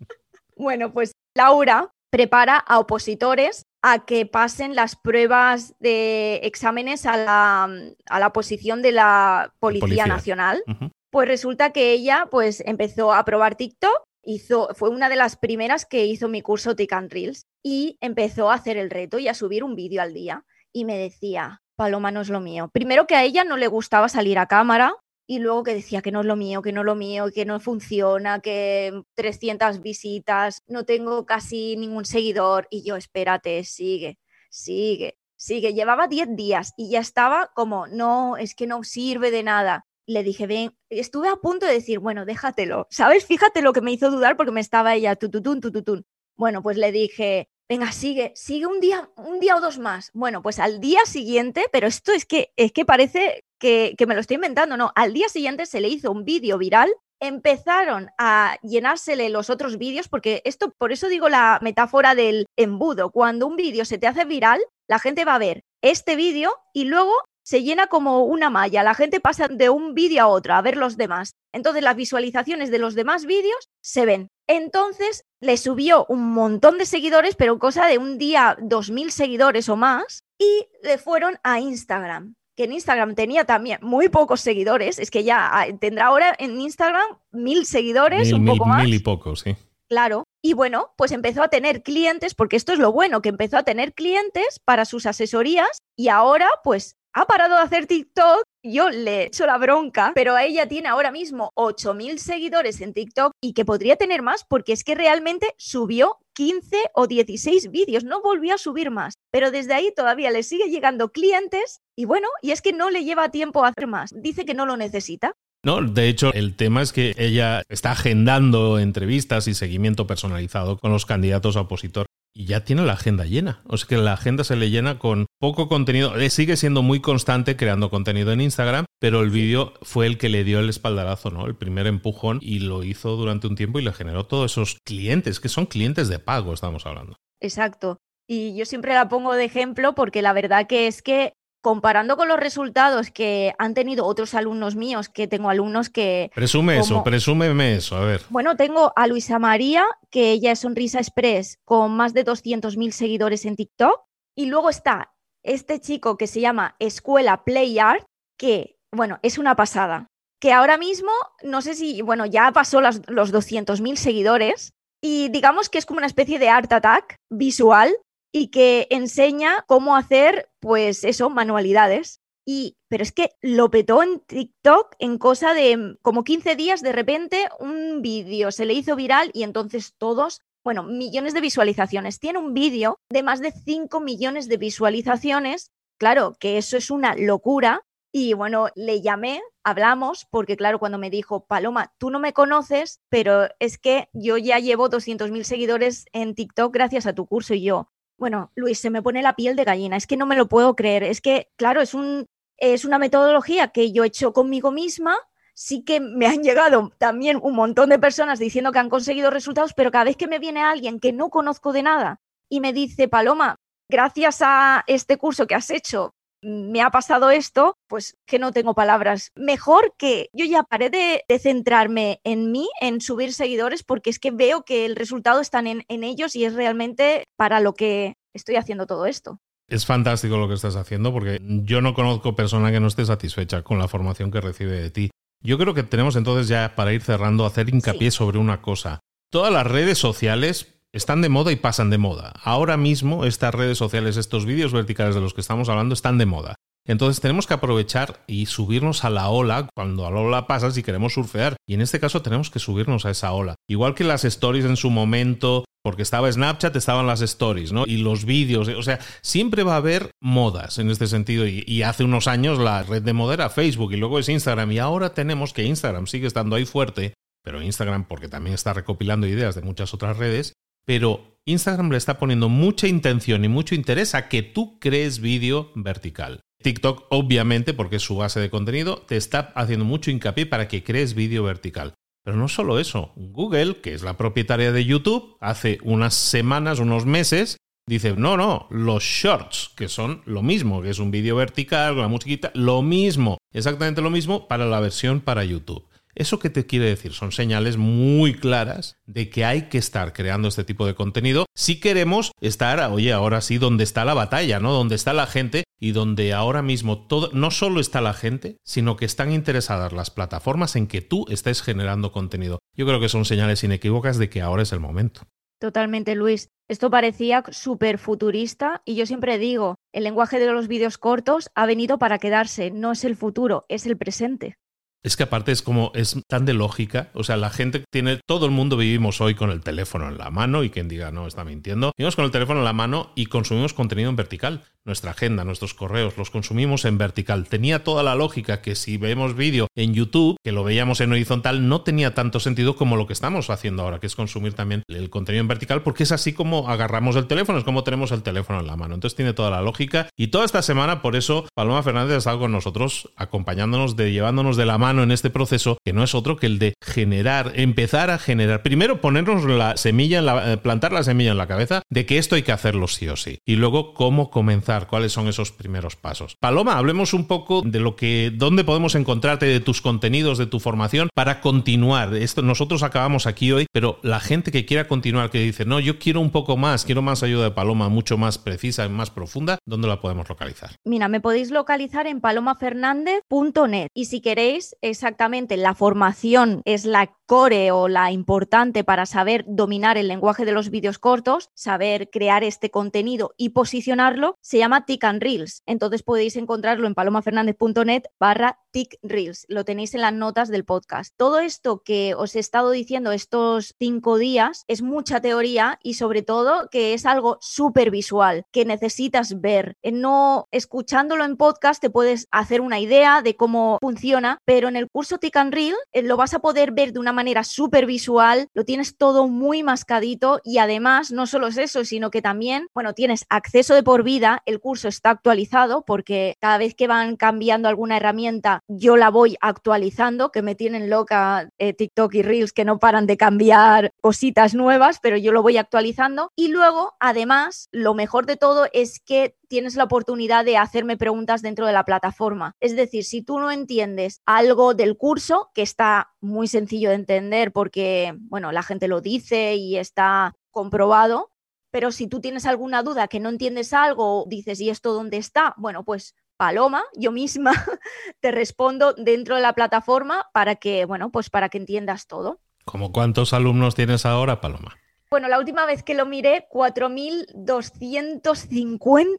Bueno, 0.59 0.90
pues 0.90 1.12
Laura 1.35 1.92
prepara 2.09 2.57
a 2.57 2.79
opositores 2.79 3.66
a 3.83 4.07
que 4.07 4.25
pasen 4.25 4.75
las 4.75 4.96
pruebas 4.96 5.75
de 5.81 6.37
exámenes 6.44 7.05
a 7.05 7.18
la, 7.18 7.70
a 8.09 8.18
la 8.18 8.33
posición 8.33 8.81
de 8.81 8.92
la 8.92 9.53
Policía, 9.61 10.07
Nacional. 10.07 10.64
Pues 11.11 11.29
resulta 11.29 11.72
que 11.72 11.92
ella 11.92 12.27
pues 12.31 12.62
empezó 12.64 13.12
a 13.12 13.22
probar 13.27 13.57
TikTok, 13.57 14.03
hizo, 14.25 14.70
fue 14.75 14.88
una 14.88 15.11
de 15.11 15.16
las 15.16 15.37
primeras 15.37 15.85
que 15.85 16.07
hizo 16.07 16.29
mi 16.29 16.40
curso 16.40 16.75
Tik 16.75 16.92
Reels 17.11 17.46
y 17.62 17.99
empezó 18.01 18.51
a 18.51 18.55
hacer 18.55 18.79
el 18.79 18.88
reto 18.88 19.18
y 19.18 19.29
a 19.29 19.35
subir 19.35 19.62
un 19.62 19.77
vídeo 19.77 20.01
al 20.01 20.14
día. 20.14 20.44
Y 20.77 20.85
me 20.85 20.99
decía, 20.99 21.62
Paloma 21.75 22.11
no 22.11 22.21
es 22.21 22.29
lo 22.29 22.41
mío. 22.41 22.69
Primero 22.71 23.07
que 23.07 23.15
a 23.15 23.25
ella 23.25 23.45
no 23.45 23.57
le 23.57 23.67
gustaba 23.67 24.11
salir 24.11 24.39
a 24.39 24.47
cámara, 24.47 24.95
y 25.27 25.39
luego 25.39 25.62
que 25.62 25.73
decía 25.73 26.03
que 26.03 26.12
no 26.12 26.21
es 26.21 26.27
lo 26.27 26.37
mío, 26.37 26.61
que 26.61 26.71
no 26.71 26.83
es 26.83 26.85
lo 26.85 26.95
mío, 26.95 27.31
que 27.35 27.47
no 27.47 27.61
funciona, 27.61 28.41
que 28.41 28.93
300 29.15 29.81
visitas, 29.81 30.65
no 30.67 30.85
tengo 30.85 31.25
casi 31.25 31.79
ningún 31.79 32.05
seguidor 32.05 32.69
y 32.71 32.87
yo, 32.87 32.97
espérate, 32.97 33.65
sigue, 33.65 34.19
sigue. 34.51 35.17
Sí, 35.37 35.62
que 35.62 35.73
llevaba 35.73 36.09
10 36.09 36.37
días 36.37 36.75
y 36.77 36.91
ya 36.91 37.01
estaba 37.01 37.51
como, 37.55 37.87
no, 37.87 38.37
es 38.37 38.55
que 38.55 38.67
no 38.67 38.85
sirve 38.85 39.31
de 39.31 39.45
nada. 39.45 39.87
Le 40.05 40.23
dije, 40.23 40.47
ven, 40.47 40.77
estuve 40.91 41.31
a 41.31 41.37
punto 41.37 41.65
de 41.65 41.73
decir, 41.73 42.01
bueno, 42.01 42.27
déjatelo, 42.27 42.87
¿sabes? 42.91 43.25
Fíjate 43.25 43.62
lo 43.62 43.73
que 43.73 43.81
me 43.81 43.93
hizo 43.93 44.11
dudar 44.11 44.37
porque 44.37 44.53
me 44.53 44.61
estaba 44.61 44.95
ella 44.95 45.17
tututun, 45.17 45.62
tututun. 45.62 46.05
Bueno, 46.37 46.62
pues 46.62 46.77
le 46.77 46.93
dije, 46.93 47.49
venga, 47.69 47.93
sigue, 47.93 48.33
sigue 48.35 48.67
un 48.67 48.81
día, 48.81 49.11
un 49.17 49.41
día 49.41 49.57
o 49.57 49.61
dos 49.61 49.79
más. 49.79 50.11
Bueno, 50.15 50.43
pues 50.43 50.59
al 50.59 50.81
día 50.81 51.05
siguiente, 51.05 51.67
pero 51.73 51.87
esto 51.87 52.13
es 52.13 52.25
que, 52.27 52.53
es 52.57 52.73
que 52.73 52.85
parece 52.85 53.45
que, 53.59 53.95
que 53.97 54.07
me 54.07 54.15
lo 54.15 54.21
estoy 54.21 54.37
inventando, 54.37 54.77
no, 54.77 54.93
al 54.95 55.13
día 55.13 55.29
siguiente 55.29 55.67
se 55.67 55.81
le 55.81 55.89
hizo 55.89 56.11
un 56.11 56.25
vídeo 56.25 56.59
viral 56.59 56.93
empezaron 57.21 58.11
a 58.19 58.59
llenársele 58.63 59.29
los 59.31 59.51
otros 59.51 59.79
vídeos, 59.79 60.09
porque 60.09 60.43
esto, 60.45 60.73
por 60.79 60.93
eso 60.93 61.09
digo 61.09 61.29
la 61.29 61.59
metáfora 61.63 62.15
del 62.15 62.47
embudo, 62.57 63.11
cuando 63.11 63.47
un 63.47 63.57
vídeo 63.57 63.85
se 63.85 63.99
te 63.99 64.07
hace 64.07 64.25
viral, 64.25 64.61
la 64.89 64.99
gente 64.99 65.25
va 65.25 65.37
a 65.37 65.39
ver 65.39 65.63
este 65.83 66.17
vídeo 66.17 66.55
y 66.73 66.85
luego 66.85 67.13
se 67.45 67.63
llena 67.63 67.87
como 67.87 68.25
una 68.25 68.51
malla, 68.51 68.83
la 68.83 68.95
gente 68.95 69.21
pasa 69.21 69.49
de 69.49 69.71
un 69.71 69.95
vídeo 69.95 70.23
a 70.23 70.27
otro 70.27 70.55
a 70.55 70.63
ver 70.63 70.77
los 70.77 70.97
demás. 70.97 71.33
Entonces 71.53 71.83
las 71.83 71.97
visualizaciones 71.97 72.71
de 72.71 72.79
los 72.79 72.95
demás 72.95 73.25
vídeos 73.25 73.69
se 73.81 74.05
ven. 74.05 74.29
Entonces 74.49 75.25
le 75.41 75.57
subió 75.57 76.07
un 76.09 76.33
montón 76.33 76.79
de 76.79 76.87
seguidores, 76.87 77.37
pero 77.37 77.59
cosa 77.59 77.87
de 77.87 77.99
un 77.99 78.19
día 78.19 78.57
2.000 78.61 79.11
seguidores 79.11 79.69
o 79.69 79.77
más, 79.77 80.25
y 80.39 80.67
le 80.83 80.99
fueron 80.99 81.39
a 81.43 81.61
Instagram 81.61 82.35
que 82.57 82.65
en 82.65 82.73
Instagram 82.73 83.15
tenía 83.15 83.45
también 83.45 83.79
muy 83.83 84.09
pocos 84.09 84.41
seguidores, 84.41 84.99
es 84.99 85.11
que 85.11 85.25
ya 85.25 85.51
ah, 85.53 85.67
tendrá 85.79 86.07
ahora 86.07 86.35
en 86.39 86.59
Instagram 86.59 87.19
mil 87.31 87.67
seguidores, 87.67 88.33
un 88.33 88.47
poco 88.47 88.65
más. 88.65 88.83
Mil 88.83 88.95
y 88.95 88.99
pocos, 88.99 89.41
sí. 89.41 89.57
Claro. 89.89 90.25
Y 90.43 90.55
bueno, 90.55 90.93
pues 90.97 91.13
empezó 91.13 91.43
a 91.43 91.49
tener 91.49 91.83
clientes, 91.83 92.35
porque 92.35 92.57
esto 92.57 92.73
es 92.73 92.79
lo 92.79 92.93
bueno, 92.93 93.21
que 93.21 93.29
empezó 93.29 93.59
a 93.59 93.63
tener 93.63 93.93
clientes 93.93 94.61
para 94.65 94.85
sus 94.85 95.07
asesorías 95.07 95.79
y 95.97 96.09
ahora 96.09 96.49
pues 96.65 96.97
ha 97.17 97.25
parado 97.25 97.57
de 97.57 97.63
hacer 97.63 97.87
TikTok, 97.87 98.43
yo 98.63 98.91
le 98.91 99.25
echo 99.25 99.47
la 99.47 99.57
bronca, 99.57 100.13
pero 100.15 100.37
ella 100.37 100.69
tiene 100.69 100.89
ahora 100.89 101.11
mismo 101.11 101.51
8.000 101.57 102.19
seguidores 102.19 102.83
en 102.83 102.93
TikTok 102.93 103.33
y 103.41 103.55
que 103.55 103.65
podría 103.65 103.97
tener 103.97 104.21
más 104.21 104.45
porque 104.47 104.75
es 104.75 104.85
que 104.85 104.95
realmente 104.95 105.55
subió 105.57 106.19
15 106.35 106.77
o 106.95 107.07
16 107.07 107.71
vídeos, 107.71 108.05
no 108.05 108.21
volvió 108.21 108.55
a 108.55 108.59
subir 108.59 108.91
más, 108.91 109.15
pero 109.33 109.51
desde 109.51 109.73
ahí 109.73 109.95
todavía 109.97 110.31
le 110.31 110.43
sigue 110.43 110.69
llegando 110.69 111.11
clientes 111.11 111.81
y 111.97 112.05
bueno, 112.05 112.29
y 112.43 112.51
es 112.51 112.61
que 112.61 112.75
no 112.75 112.91
le 112.91 113.03
lleva 113.03 113.31
tiempo 113.31 113.65
a 113.65 113.69
hacer 113.69 113.87
más, 113.87 114.11
dice 114.15 114.45
que 114.45 114.53
no 114.53 114.67
lo 114.67 114.77
necesita. 114.77 115.33
No, 115.65 115.81
de 115.81 116.09
hecho, 116.09 116.35
el 116.35 116.55
tema 116.55 116.83
es 116.83 116.93
que 116.93 117.15
ella 117.17 117.63
está 117.71 117.93
agendando 117.93 118.79
entrevistas 118.79 119.49
y 119.49 119.55
seguimiento 119.55 120.07
personalizado 120.07 120.77
con 120.77 120.93
los 120.93 121.07
candidatos 121.07 121.57
a 121.57 121.63
opositor 121.63 122.06
y 122.37 122.44
ya 122.44 122.64
tiene 122.64 122.85
la 122.85 122.92
agenda 122.92 123.25
llena. 123.25 123.62
O 123.64 123.79
sea 123.79 123.88
que 123.88 123.96
la 123.96 124.12
agenda 124.12 124.44
se 124.44 124.57
le 124.57 124.68
llena 124.68 124.99
con 124.99 125.25
poco 125.40 125.68
contenido. 125.68 126.14
Le 126.14 126.29
sigue 126.29 126.59
siendo 126.59 126.83
muy 126.83 127.01
constante 127.01 127.57
creando 127.57 127.88
contenido 127.88 128.31
en 128.31 128.42
Instagram, 128.42 128.85
pero 129.01 129.22
el 129.22 129.31
vídeo 129.31 129.72
fue 129.81 130.07
el 130.07 130.18
que 130.18 130.29
le 130.29 130.44
dio 130.44 130.61
el 130.61 130.68
espaldarazo, 130.68 131.31
¿no? 131.31 131.46
El 131.46 131.57
primer 131.57 131.87
empujón 131.87 132.38
y 132.42 132.59
lo 132.59 132.85
hizo 132.85 133.16
durante 133.16 133.46
un 133.46 133.57
tiempo 133.57 133.79
y 133.79 133.85
le 133.85 133.92
generó 133.94 134.27
todos 134.27 134.53
esos 134.53 134.77
clientes, 134.85 135.40
que 135.40 135.49
son 135.49 135.64
clientes 135.64 136.09
de 136.09 136.18
pago, 136.18 136.53
estamos 136.53 136.85
hablando. 136.85 137.16
Exacto. 137.40 137.96
Y 138.29 138.55
yo 138.55 138.66
siempre 138.66 138.92
la 138.92 139.09
pongo 139.09 139.33
de 139.33 139.44
ejemplo 139.44 139.94
porque 139.94 140.20
la 140.20 140.35
verdad 140.35 140.66
que 140.66 140.88
es 140.88 141.01
que 141.01 141.33
comparando 141.67 142.17
con 142.17 142.29
los 142.29 142.39
resultados 142.39 143.11
que 143.11 143.53
han 143.59 143.75
tenido 143.75 144.07
otros 144.07 144.35
alumnos 144.35 144.77
míos, 144.77 145.09
que 145.09 145.27
tengo 145.27 145.51
alumnos 145.51 145.91
que... 145.91 146.31
Presume 146.33 146.79
eso, 146.79 147.03
presúmeme 147.03 147.75
eso, 147.75 147.97
a 147.97 148.05
ver. 148.05 148.23
Bueno, 148.29 148.55
tengo 148.55 148.93
a 148.95 149.09
Luisa 149.09 149.41
María, 149.41 149.85
que 150.09 150.31
ella 150.31 150.53
es 150.53 150.61
Sonrisa 150.61 151.01
Express, 151.01 151.59
con 151.65 151.91
más 151.97 152.15
de 152.15 152.25
200.000 152.25 152.93
seguidores 152.93 153.45
en 153.47 153.57
TikTok. 153.57 154.01
Y 154.37 154.47
luego 154.47 154.71
está 154.71 155.13
este 155.43 155.81
chico 155.81 156.17
que 156.17 156.29
se 156.29 156.41
llama 156.41 156.77
Escuela 156.79 157.43
Play 157.43 157.81
Art, 157.81 158.07
que, 158.39 158.79
bueno, 158.95 159.19
es 159.23 159.37
una 159.37 159.57
pasada. 159.57 160.07
Que 160.41 160.53
ahora 160.53 160.79
mismo, 160.79 161.11
no 161.43 161.63
sé 161.63 161.75
si, 161.75 162.01
bueno, 162.01 162.27
ya 162.27 162.53
pasó 162.53 162.81
los 162.81 163.03
200.000 163.03 163.97
seguidores. 163.97 164.73
Y 165.03 165.31
digamos 165.31 165.69
que 165.69 165.79
es 165.79 165.87
como 165.87 165.99
una 165.99 166.07
especie 166.07 166.39
de 166.39 166.49
art 166.49 166.73
attack 166.73 167.17
visual 167.29 167.93
y 168.33 168.49
que 168.49 168.87
enseña 168.91 169.65
cómo 169.67 169.97
hacer, 169.97 170.51
pues 170.67 171.05
eso, 171.05 171.31
manualidades. 171.31 172.21
Y, 172.45 172.77
pero 172.89 173.05
es 173.05 173.13
que 173.13 173.31
lo 173.41 173.71
petó 173.71 174.03
en 174.03 174.19
TikTok 174.19 174.97
en 174.99 175.17
cosa 175.17 175.55
de 175.55 175.77
mm, 175.77 175.99
como 176.03 176.25
15 176.25 176.57
días, 176.57 176.83
de 176.83 176.91
repente 176.91 177.49
un 177.61 178.03
vídeo 178.03 178.51
se 178.51 178.67
le 178.67 178.73
hizo 178.73 178.97
viral 178.97 179.31
y 179.33 179.45
entonces 179.45 179.95
todos, 179.97 180.41
bueno, 180.65 180.83
millones 180.83 181.35
de 181.35 181.41
visualizaciones. 181.41 182.19
Tiene 182.19 182.41
un 182.41 182.53
vídeo 182.53 182.99
de 183.13 183.23
más 183.23 183.41
de 183.41 183.53
5 183.53 184.01
millones 184.01 184.49
de 184.49 184.57
visualizaciones. 184.57 185.71
Claro, 186.01 186.35
que 186.41 186.59
eso 186.59 186.77
es 186.77 186.91
una 186.91 187.15
locura. 187.15 187.83
Y 188.13 188.33
bueno, 188.33 188.67
le 188.75 189.03
llamé, 189.03 189.43
hablamos, 189.63 190.27
porque 190.33 190.57
claro, 190.57 190.81
cuando 190.81 190.99
me 190.99 191.11
dijo, 191.11 191.47
Paloma, 191.47 191.93
tú 191.99 192.11
no 192.11 192.19
me 192.19 192.33
conoces, 192.33 192.99
pero 193.09 193.47
es 193.61 193.79
que 193.79 194.09
yo 194.13 194.37
ya 194.37 194.59
llevo 194.59 194.91
200.000 194.91 195.45
seguidores 195.45 196.07
en 196.13 196.35
TikTok 196.35 196.75
gracias 196.75 197.07
a 197.07 197.15
tu 197.15 197.27
curso 197.27 197.55
y 197.55 197.63
yo, 197.63 197.89
bueno, 198.19 198.51
Luis, 198.55 198.79
se 198.79 198.91
me 198.91 199.03
pone 199.03 199.23
la 199.23 199.35
piel 199.35 199.57
de 199.57 199.65
gallina, 199.65 199.97
es 199.97 200.07
que 200.07 200.17
no 200.17 200.27
me 200.27 200.37
lo 200.37 200.49
puedo 200.49 200.75
creer, 200.75 201.03
es 201.03 201.21
que, 201.21 201.51
claro, 201.57 201.81
es, 201.81 201.95
un, 201.95 202.27
es 202.57 202.85
una 202.85 202.99
metodología 202.99 203.69
que 203.69 203.93
yo 203.93 204.05
he 204.05 204.09
hecho 204.09 204.33
conmigo 204.33 204.71
misma, 204.71 205.17
sí 205.55 205.85
que 205.85 206.01
me 206.01 206.27
han 206.27 206.43
llegado 206.43 206.93
también 206.99 207.39
un 207.43 207.55
montón 207.55 207.89
de 207.89 207.99
personas 207.99 208.39
diciendo 208.39 208.73
que 208.73 208.79
han 208.79 208.91
conseguido 208.91 209.31
resultados, 209.31 209.75
pero 209.75 209.91
cada 209.91 210.05
vez 210.05 210.17
que 210.17 210.29
me 210.29 210.39
viene 210.39 210.63
alguien 210.63 211.01
que 211.01 211.13
no 211.13 211.31
conozco 211.31 211.73
de 211.73 211.83
nada 211.83 212.21
y 212.49 212.61
me 212.61 212.73
dice, 212.73 213.09
Paloma, 213.09 213.57
gracias 213.89 214.41
a 214.43 214.85
este 214.87 215.17
curso 215.17 215.47
que 215.47 215.55
has 215.55 215.71
hecho, 215.71 216.15
me 216.47 216.81
ha 216.81 216.91
pasado 216.91 217.31
esto, 217.31 217.77
pues 217.89 218.17
que 218.25 218.39
no 218.39 218.53
tengo 218.53 218.75
palabras. 218.75 219.33
Mejor 219.35 219.95
que 219.99 220.31
yo 220.33 220.45
ya 220.45 220.63
paré 220.63 220.91
de, 220.91 221.25
centrarme 221.41 222.21
en 222.23 222.53
mí, 222.53 222.69
en 222.81 223.01
subir 223.01 223.33
seguidores, 223.33 223.83
porque 223.83 224.11
es 224.11 224.21
que 224.21 224.31
veo 224.31 224.63
que 224.63 224.87
el 224.87 224.95
resultado 224.95 225.41
está 225.41 225.59
en, 225.59 225.85
en 225.89 226.05
ellos 226.05 226.37
y 226.37 226.45
es 226.45 226.55
realmente 226.55 227.25
para 227.37 227.59
lo 227.59 227.75
que 227.75 228.15
estoy 228.33 228.55
haciendo 228.55 228.87
todo 228.87 229.07
esto. 229.07 229.41
Es 229.69 229.87
fantástico 229.87 230.37
lo 230.37 230.47
que 230.47 230.55
estás 230.55 230.77
haciendo 230.77 231.13
porque 231.13 231.41
yo 231.43 231.81
no 231.81 231.95
conozco 231.95 232.37
persona 232.37 232.71
que 232.71 232.79
no 232.79 232.87
esté 232.87 233.05
satisfecha 233.05 233.63
con 233.63 233.81
la 233.81 233.89
formación 233.89 234.31
que 234.31 234.41
recibe 234.41 234.81
de 234.81 234.91
ti. 234.91 235.11
Yo 235.43 235.59
creo 235.59 235.75
que 235.75 235.83
tenemos 235.83 236.15
entonces 236.15 236.47
ya 236.47 236.77
para 236.77 236.93
ir 236.93 237.03
cerrando 237.03 237.45
hacer 237.45 237.69
hincapié 237.69 238.13
sobre 238.13 238.39
una 238.39 238.63
cosa. 238.63 239.01
Todas 239.31 239.53
las 239.53 239.67
redes 239.67 239.99
sociales 239.99 240.76
están 240.97 241.21
de 241.21 241.29
moda 241.29 241.53
y 241.53 241.57
pasan 241.57 241.91
de 241.91 241.99
moda. 241.99 242.33
Ahora 242.43 242.77
mismo 242.77 243.25
estas 243.25 243.55
redes 243.55 243.79
sociales, 243.79 244.17
estos 244.17 244.47
vídeos 244.47 244.73
verticales 244.73 245.15
de 245.15 245.21
los 245.21 245.35
que 245.35 245.43
estamos 245.43 245.69
hablando, 245.69 245.95
están 245.95 246.19
de 246.19 246.27
moda. 246.27 246.57
Entonces 246.89 247.21
tenemos 247.21 247.47
que 247.47 247.55
aprovechar 247.55 248.23
y 248.27 248.47
subirnos 248.47 249.05
a 249.05 249.11
la 249.11 249.29
ola 249.29 249.69
cuando 249.75 250.07
a 250.07 250.11
la 250.11 250.21
ola 250.21 250.47
pasa 250.47 250.71
si 250.71 250.83
queremos 250.83 251.15
surfear. 251.15 251.57
Y 251.69 251.75
en 251.75 251.81
este 251.81 252.01
caso 252.01 252.23
tenemos 252.23 252.51
que 252.51 252.61
subirnos 252.61 253.05
a 253.05 253.11
esa 253.11 253.33
ola. 253.33 253.57
Igual 253.69 253.95
que 253.95 254.05
las 254.05 254.25
stories 254.25 254.65
en 254.65 254.77
su 254.77 254.91
momento, 254.91 255.65
porque 255.83 256.03
estaba 256.03 256.31
Snapchat, 256.31 256.77
estaban 256.77 257.07
las 257.07 257.21
stories, 257.23 257.73
¿no? 257.73 257.85
Y 257.87 257.99
los 257.99 258.25
vídeos, 258.25 258.69
o 258.69 258.83
sea, 258.83 259.01
siempre 259.21 259.65
va 259.65 259.75
a 259.75 259.79
haber 259.79 260.13
modas 260.23 260.79
en 260.79 260.91
este 260.91 261.09
sentido. 261.09 261.47
Y, 261.47 261.65
y, 261.67 261.83
hace 261.83 262.05
unos 262.05 262.29
años 262.29 262.59
la 262.59 262.85
red 262.85 263.03
de 263.03 263.13
moda 263.13 263.35
era 263.35 263.51
Facebook 263.51 263.93
y 263.93 263.97
luego 263.97 264.21
es 264.21 264.29
Instagram. 264.29 264.71
Y 264.71 264.79
ahora 264.79 265.13
tenemos 265.13 265.53
que 265.53 265.65
Instagram 265.65 266.07
sigue 266.07 266.29
estando 266.29 266.55
ahí 266.55 266.65
fuerte, 266.65 267.15
pero 267.43 267.61
Instagram, 267.61 268.05
porque 268.05 268.29
también 268.29 268.55
está 268.55 268.73
recopilando 268.73 269.27
ideas 269.27 269.57
de 269.57 269.63
muchas 269.63 269.93
otras 269.93 270.17
redes, 270.17 270.53
pero 270.87 271.37
Instagram 271.44 271.90
le 271.90 271.99
está 271.99 272.18
poniendo 272.18 272.49
mucha 272.49 272.88
intención 272.88 273.44
y 273.44 273.49
mucho 273.49 273.75
interés 273.75 274.14
a 274.14 274.29
que 274.29 274.42
tú 274.42 274.79
crees 274.81 275.20
vídeo 275.20 275.70
vertical. 275.75 276.40
TikTok, 276.62 277.07
obviamente, 277.11 277.75
porque 277.75 277.96
es 277.96 278.03
su 278.03 278.16
base 278.16 278.40
de 278.40 278.51
contenido, 278.51 278.96
te 279.07 279.16
está 279.16 279.53
haciendo 279.55 279.85
mucho 279.85 280.11
hincapié 280.11 280.46
para 280.46 280.68
que 280.68 280.83
crees 280.83 281.14
vídeo 281.14 281.44
vertical. 281.44 281.94
Pero 282.25 282.38
no 282.38 282.49
solo 282.49 282.81
eso, 282.81 283.12
Google, 283.14 283.77
que 283.77 283.94
es 283.94 284.03
la 284.03 284.16
propietaria 284.16 284.72
de 284.72 284.85
YouTube, 284.85 285.37
hace 285.40 285.79
unas 285.85 286.14
semanas, 286.14 286.81
unos 286.81 287.07
meses, 287.07 287.59
dice, 287.87 288.14
no, 288.16 288.37
no, 288.37 288.66
los 288.70 289.05
shorts, 289.05 289.70
que 289.77 289.88
son 289.88 290.22
lo 290.25 290.42
mismo, 290.42 290.83
que 290.83 290.90
es 290.90 290.99
un 290.99 291.12
vídeo 291.12 291.37
vertical 291.37 291.96
la 291.96 292.09
musiquita, 292.09 292.51
lo 292.55 292.83
mismo, 292.83 293.38
exactamente 293.53 294.03
lo 294.03 294.11
mismo 294.11 294.49
para 294.49 294.66
la 294.66 294.81
versión 294.81 295.20
para 295.20 295.44
YouTube. 295.44 295.87
¿Eso 296.17 296.39
qué 296.39 296.49
te 296.49 296.65
quiere 296.65 296.87
decir? 296.87 297.13
Son 297.13 297.31
señales 297.31 297.77
muy 297.77 298.35
claras 298.35 298.97
de 299.05 299.29
que 299.29 299.45
hay 299.45 299.69
que 299.69 299.77
estar 299.77 300.15
creando 300.15 300.49
este 300.49 300.65
tipo 300.65 300.87
de 300.87 300.95
contenido 300.95 301.45
si 301.55 301.79
queremos 301.79 302.33
estar, 302.41 302.81
oye, 302.91 303.13
ahora 303.13 303.43
sí, 303.43 303.59
donde 303.59 303.85
está 303.85 304.07
la 304.07 304.15
batalla, 304.15 304.59
¿no? 304.59 304.73
Donde 304.73 304.95
está 304.95 305.13
la 305.13 305.27
gente 305.27 305.65
y 305.79 305.93
donde 305.93 306.33
ahora 306.33 306.63
mismo 306.63 307.07
todo, 307.07 307.31
no 307.35 307.51
solo 307.51 307.81
está 307.81 308.01
la 308.01 308.15
gente, 308.15 308.57
sino 308.65 308.97
que 308.97 309.05
están 309.05 309.31
interesadas 309.31 309.93
las 309.93 310.11
plataformas 310.11 310.75
en 310.75 310.87
que 310.87 311.03
tú 311.03 311.27
estés 311.29 311.61
generando 311.61 312.13
contenido. 312.13 312.61
Yo 312.75 312.87
creo 312.87 312.99
que 312.99 313.11
son 313.11 313.27
señales 313.27 313.63
inequívocas 313.63 314.17
de 314.17 314.31
que 314.31 314.41
ahora 314.41 314.63
es 314.63 314.73
el 314.73 314.81
momento. 314.81 315.21
Totalmente, 315.61 316.15
Luis. 316.15 316.49
Esto 316.69 316.91
parecía 316.91 317.45
súper 317.51 317.99
futurista 317.99 318.81
y 318.87 318.97
yo 318.97 319.05
siempre 319.05 319.39
digo, 319.39 319.77
el 319.93 320.05
lenguaje 320.05 320.39
de 320.39 320.51
los 320.51 320.67
vídeos 320.67 320.97
cortos 320.97 321.51
ha 321.55 321.67
venido 321.67 321.99
para 321.99 322.19
quedarse, 322.19 322.71
no 322.71 322.93
es 322.93 323.05
el 323.05 323.17
futuro, 323.17 323.67
es 323.69 323.87
el 323.87 323.97
presente. 323.99 324.57
Es 325.07 325.16
que 325.16 325.23
aparte 325.23 325.53
es 325.53 325.62
como, 325.62 325.92
es 325.95 326.21
tan 326.27 326.47
de 326.47 326.53
lógica. 326.53 327.11
O 327.14 327.23
sea, 327.23 327.37
la 327.37 327.49
gente 327.51 327.85
tiene, 327.92 328.19
todo 328.27 328.45
el 328.45 328.51
mundo 328.51 328.77
vivimos 328.77 329.21
hoy 329.21 329.37
con 329.37 329.51
el 329.51 329.61
teléfono 329.61 330.09
en 330.09 330.19
la 330.19 330.31
mano 330.31 330.64
y 330.64 330.71
quien 330.71 330.88
diga 330.88 331.12
no 331.12 331.29
está 331.29 331.45
mintiendo. 331.45 331.92
Vivimos 331.97 332.16
con 332.16 332.25
el 332.25 332.33
teléfono 332.33 332.59
en 332.59 332.64
la 332.64 332.73
mano 332.73 333.12
y 333.14 333.27
consumimos 333.27 333.73
contenido 333.73 334.11
en 334.11 334.16
vertical. 334.16 334.64
Nuestra 334.87 335.11
agenda, 335.11 335.44
nuestros 335.44 335.75
correos, 335.75 336.16
los 336.16 336.31
consumimos 336.31 336.85
en 336.85 336.99
vertical. 336.99 337.49
Tenía 337.49 337.85
toda 337.85 338.03
la 338.03 338.14
lógica 338.14 338.62
que 338.62 338.75
si 338.75 338.96
vemos 338.96 339.35
vídeo 339.35 339.68
en 339.75 339.94
YouTube, 339.94 340.37
que 340.42 340.53
lo 340.53 340.64
veíamos 340.64 341.01
en 341.01 341.12
horizontal, 341.12 341.68
no 341.68 341.83
tenía 341.83 342.14
tanto 342.14 342.40
sentido 342.40 342.77
como 342.77 342.96
lo 342.96 343.07
que 343.07 343.12
estamos 343.12 343.51
haciendo 343.51 343.83
ahora, 343.83 343.99
que 343.99 344.07
es 344.07 344.16
consumir 344.16 344.55
también 344.55 344.83
el 344.88 345.11
contenido 345.11 345.40
en 345.40 345.49
vertical, 345.49 345.83
porque 345.83 346.05
es 346.05 346.12
así 346.12 346.33
como 346.33 346.68
agarramos 346.68 347.16
el 347.16 347.27
teléfono, 347.27 347.59
es 347.59 347.64
como 347.64 347.85
tenemos 347.85 348.12
el 348.12 348.22
teléfono 348.22 348.61
en 348.61 348.66
la 348.66 348.77
mano. 348.77 348.94
Entonces 348.94 349.16
tiene 349.16 349.33
toda 349.33 349.51
la 349.51 349.62
lógica. 349.62 350.09
Y 350.16 350.29
toda 350.29 350.44
esta 350.44 350.62
semana, 350.62 351.03
por 351.03 351.16
eso, 351.16 351.46
Paloma 351.55 351.83
Fernández 351.83 352.14
ha 352.14 352.18
estado 352.18 352.38
con 352.38 352.53
nosotros, 352.53 353.11
acompañándonos, 353.16 353.96
de 353.96 354.12
llevándonos 354.12 354.57
de 354.57 354.66
la 354.66 354.79
mano 354.79 355.03
en 355.03 355.11
este 355.11 355.31
proceso, 355.31 355.79
que 355.85 355.92
no 355.92 356.03
es 356.03 356.14
otro 356.14 356.37
que 356.37 356.46
el 356.46 356.59
de 356.59 356.75
generar, 356.83 357.53
empezar 357.57 358.11
a 358.11 358.18
generar. 358.18 358.62
Primero 358.62 359.01
ponernos 359.01 359.44
la 359.44 359.77
semilla, 359.77 360.18
en 360.18 360.27
la, 360.27 360.53
eh, 360.53 360.57
plantar 360.57 360.92
la 360.92 361.03
semilla 361.03 361.33
en 361.33 361.38
la 361.38 361.46
cabeza 361.46 361.83
de 361.90 362.07
que 362.07 362.18
esto 362.18 362.35
hay 362.35 362.42
que 362.42 362.53
hacerlo 362.53 362.88
sí 362.88 363.09
o 363.09 363.16
sí. 363.16 363.38
Y 363.46 363.57
luego 363.57 363.94
cómo 363.94 364.31
comenzar, 364.31 364.76
cuáles 364.87 365.12
son 365.12 365.29
esos 365.29 365.51
primeros 365.53 365.97
pasos. 365.97 366.37
Paloma, 366.39 366.77
hablemos 366.77 367.15
un 367.15 367.27
poco 367.27 367.62
de 367.65 367.81
lo 367.81 367.97
que, 367.97 368.31
dónde 368.35 368.65
podemos 368.65 368.95
encontrarte, 368.95 369.47
de 369.47 369.61
tus 369.61 369.81
contenidos, 369.81 370.37
de 370.37 370.47
tu 370.47 370.61
formación, 370.61 371.09
para 371.15 371.41
continuar. 371.41 372.15
Esto, 372.15 372.43
nosotros 372.43 372.83
acabamos 372.83 373.27
aquí 373.27 373.53
hoy, 373.53 373.67
pero 373.73 373.99
la 374.03 374.21
gente 374.21 374.53
que 374.53 374.67
quiera 374.67 374.87
continuar, 374.89 375.31
que 375.31 375.41
dice, 375.41 375.65
no, 375.65 375.81
yo 375.81 375.99
quiero 375.99 376.21
un 376.21 376.31
poco 376.31 376.57
más, 376.57 376.85
quiero 376.85 377.03
más 377.03 377.23
ayuda 377.23 377.45
de 377.45 377.51
Paloma, 377.53 377.89
mucho 377.89 378.19
más 378.19 378.39
precisa 378.39 378.85
y 378.85 378.89
más 378.89 379.11
profunda, 379.11 379.59
¿dónde 379.65 379.89
la 379.89 380.01
podemos 380.01 380.29
localizar? 380.29 380.73
Mira, 380.85 381.09
me 381.09 381.21
podéis 381.21 381.51
localizar 381.51 382.07
en 382.07 382.21
palomafernandez.net 382.21 383.89
y 383.95 384.05
si 384.07 384.21
queréis 384.21 384.77
exactamente 384.83 385.57
la 385.57 385.75
formación 385.75 386.62
es 386.65 386.85
la 386.85 387.12
core 387.27 387.71
o 387.73 387.89
la 387.89 388.12
importante 388.12 388.85
para 388.85 389.07
saber 389.07 389.45
dominar 389.49 389.99
el 389.99 390.09
lenguaje 390.09 390.45
de 390.45 390.53
los 390.53 390.71
vídeos 390.71 390.99
cortos, 390.99 391.51
saber 391.55 392.09
crear 392.11 392.45
este 392.45 392.71
contenido 392.71 393.35
y 393.37 393.51
posicionarlo, 393.51 394.37
se 394.41 394.59
llama 394.59 394.66
Tick 394.87 395.05
and 395.05 395.23
Reels. 395.23 395.63
Entonces 395.67 396.03
podéis 396.03 396.37
encontrarlo 396.37 396.87
en 396.87 396.95
palomafernandez.net 396.95 398.05
barra 398.19 398.59
Tick 398.73 398.99
Reels. 399.03 399.47
Lo 399.49 399.65
tenéis 399.65 399.95
en 399.95 400.01
las 400.03 400.13
notas 400.13 400.49
del 400.49 400.65
podcast. 400.65 401.15
Todo 401.17 401.39
esto 401.39 401.83
que 401.85 402.15
os 402.15 402.35
he 402.35 402.41
estado 402.41 402.71
diciendo 402.71 403.13
estos 403.13 403.75
cinco 403.79 404.19
días 404.19 404.65
es 404.69 404.83
mucha 404.83 405.21
teoría 405.21 405.79
y 405.83 405.95
sobre 405.95 406.23
todo 406.23 406.69
que 406.71 406.95
es 406.95 407.07
algo 407.07 407.39
súper 407.41 407.91
visual, 407.91 408.45
que 408.53 408.65
necesitas 408.65 409.41
ver. 409.41 409.77
No 409.83 410.49
escuchándolo 410.51 411.25
en 411.25 411.37
podcast 411.37 411.81
te 411.81 411.91
puedes 411.91 412.27
hacer 412.31 412.61
una 412.61 412.81
idea 412.81 413.23
de 413.23 413.37
cómo 413.37 413.79
funciona, 413.81 414.41
pero 414.45 414.69
en 414.69 414.77
el 414.77 414.89
curso 414.91 415.19
Tick 415.19 415.37
and 415.37 415.55
Reel 415.55 415.77
eh, 415.93 416.03
lo 416.03 416.17
vas 416.17 416.35
a 416.35 416.41
poder 416.41 416.73
ver 416.73 416.93
de 416.93 416.99
una 416.99 417.13
manera 417.13 417.45
súper 417.45 417.87
visual, 417.87 418.49
lo 418.53 418.65
tienes 418.65 418.97
todo 418.97 419.29
muy 419.29 419.63
mascadito 419.63 420.41
y 420.45 420.59
además 420.59 421.13
no 421.13 421.27
solo 421.27 421.47
es 421.47 421.57
eso, 421.57 421.85
sino 421.85 422.11
que 422.11 422.23
también, 422.23 422.69
bueno, 422.75 422.93
tienes 422.93 423.25
acceso 423.29 423.75
de 423.75 423.83
por 423.83 424.03
vida, 424.03 424.43
curso 424.61 424.88
está 424.88 425.11
actualizado 425.11 425.85
porque 425.87 426.35
cada 426.40 426.59
vez 426.59 426.75
que 426.75 426.87
van 426.87 427.16
cambiando 427.16 427.69
alguna 427.69 427.97
herramienta, 427.97 428.61
yo 428.69 428.97
la 428.97 429.11
voy 429.11 429.37
actualizando, 429.40 430.31
que 430.31 430.42
me 430.42 430.55
tienen 430.55 430.90
loca 430.90 431.51
eh, 431.59 431.73
TikTok 431.73 432.14
y 432.14 432.23
Reels 432.23 432.53
que 432.53 432.64
no 432.64 432.79
paran 432.79 433.07
de 433.07 433.16
cambiar 433.16 433.92
cositas 434.01 434.55
nuevas, 434.55 434.99
pero 435.01 435.16
yo 435.16 435.33
lo 435.33 435.42
voy 435.42 435.57
actualizando. 435.57 436.31
Y 436.37 436.49
luego, 436.49 436.95
además, 437.01 437.69
lo 437.73 437.95
mejor 437.95 438.27
de 438.27 438.37
todo 438.37 438.66
es 438.73 439.01
que 439.01 439.37
tienes 439.49 439.77
la 439.77 439.85
oportunidad 439.85 440.45
de 440.45 440.57
hacerme 440.57 440.97
preguntas 440.97 441.42
dentro 441.42 441.66
de 441.66 441.73
la 441.73 441.85
plataforma. 441.85 442.55
Es 442.61 442.77
decir, 442.77 443.05
si 443.05 443.23
tú 443.23 443.38
no 443.38 443.51
entiendes 443.51 444.21
algo 444.27 444.75
del 444.75 444.97
curso, 444.97 445.51
que 445.55 445.62
está 445.62 446.11
muy 446.21 446.49
sencillo 446.49 446.90
de 446.90 446.97
entender 446.97 447.53
porque, 447.53 448.14
bueno, 448.19 448.53
la 448.53 448.62
gente 448.62 448.88
lo 448.88 449.01
dice 449.01 449.55
y 449.55 449.77
está 449.77 450.35
comprobado, 450.51 451.31
pero 451.77 451.93
si 451.93 452.07
tú 452.07 452.21
tienes 452.21 452.47
alguna 452.47 452.83
duda 452.83 453.07
que 453.07 453.21
no 453.21 453.29
entiendes 453.29 453.75
algo, 453.75 454.25
dices, 454.27 454.59
¿y 454.62 454.71
esto 454.71 454.95
dónde 454.95 455.19
está? 455.19 455.53
Bueno, 455.59 455.85
pues 455.85 456.15
Paloma, 456.39 456.83
yo 456.97 457.12
misma 457.12 457.53
te 458.21 458.31
respondo 458.31 458.95
dentro 458.95 459.37
de 459.37 459.43
la 459.43 459.53
plataforma 459.53 460.25
para 460.33 460.57
que, 460.57 460.87
bueno, 460.87 461.11
pues 461.11 461.29
para 461.29 461.51
que 461.51 461.59
entiendas 461.59 462.07
todo. 462.07 462.41
¿Cómo 462.65 462.93
cuántos 462.93 463.35
alumnos 463.35 463.75
tienes 463.75 464.07
ahora, 464.07 464.41
Paloma? 464.41 464.75
Bueno, 465.11 465.29
la 465.29 465.39
última 465.39 465.67
vez 465.67 465.83
que 465.83 465.93
lo 465.93 466.07
miré, 466.07 466.49
4.250 466.51 469.19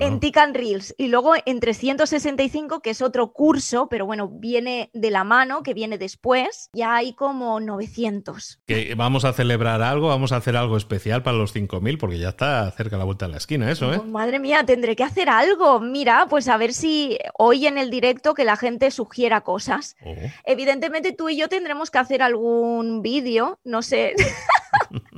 en 0.00 0.20
Tick 0.20 0.36
Reels 0.52 0.94
y 0.98 1.08
luego 1.08 1.34
en 1.44 1.60
365, 1.60 2.80
que 2.80 2.90
es 2.90 3.02
otro 3.02 3.32
curso, 3.32 3.88
pero 3.88 4.06
bueno, 4.06 4.28
viene 4.28 4.90
de 4.92 5.10
la 5.10 5.24
mano, 5.24 5.62
que 5.62 5.74
viene 5.74 5.98
después, 5.98 6.70
ya 6.72 6.94
hay 6.94 7.14
como 7.14 7.60
900. 7.60 8.60
Que 8.66 8.94
vamos 8.94 9.24
a 9.24 9.32
celebrar 9.32 9.82
algo, 9.82 10.08
vamos 10.08 10.32
a 10.32 10.36
hacer 10.36 10.56
algo 10.56 10.76
especial 10.76 11.22
para 11.22 11.36
los 11.36 11.52
5000, 11.52 11.98
porque 11.98 12.18
ya 12.18 12.30
está 12.30 12.70
cerca 12.72 12.96
la 12.96 13.04
vuelta 13.04 13.26
de 13.26 13.32
la 13.32 13.38
esquina 13.38 13.70
eso, 13.70 13.92
¿eh? 13.92 13.98
Oh, 14.00 14.04
madre 14.04 14.38
mía, 14.38 14.64
tendré 14.64 14.96
que 14.96 15.04
hacer 15.04 15.28
algo. 15.28 15.80
Mira, 15.80 16.26
pues 16.28 16.48
a 16.48 16.56
ver 16.56 16.72
si 16.72 17.18
hoy 17.38 17.66
en 17.66 17.78
el 17.78 17.90
directo 17.90 18.34
que 18.34 18.44
la 18.44 18.56
gente 18.56 18.90
sugiera 18.90 19.42
cosas. 19.42 19.96
Oh. 20.04 20.14
Evidentemente 20.44 21.12
tú 21.12 21.28
y 21.28 21.36
yo 21.36 21.48
tendremos 21.48 21.90
que 21.90 21.98
hacer 21.98 22.22
algún 22.22 23.02
vídeo, 23.02 23.58
no 23.64 23.82
sé. 23.82 24.14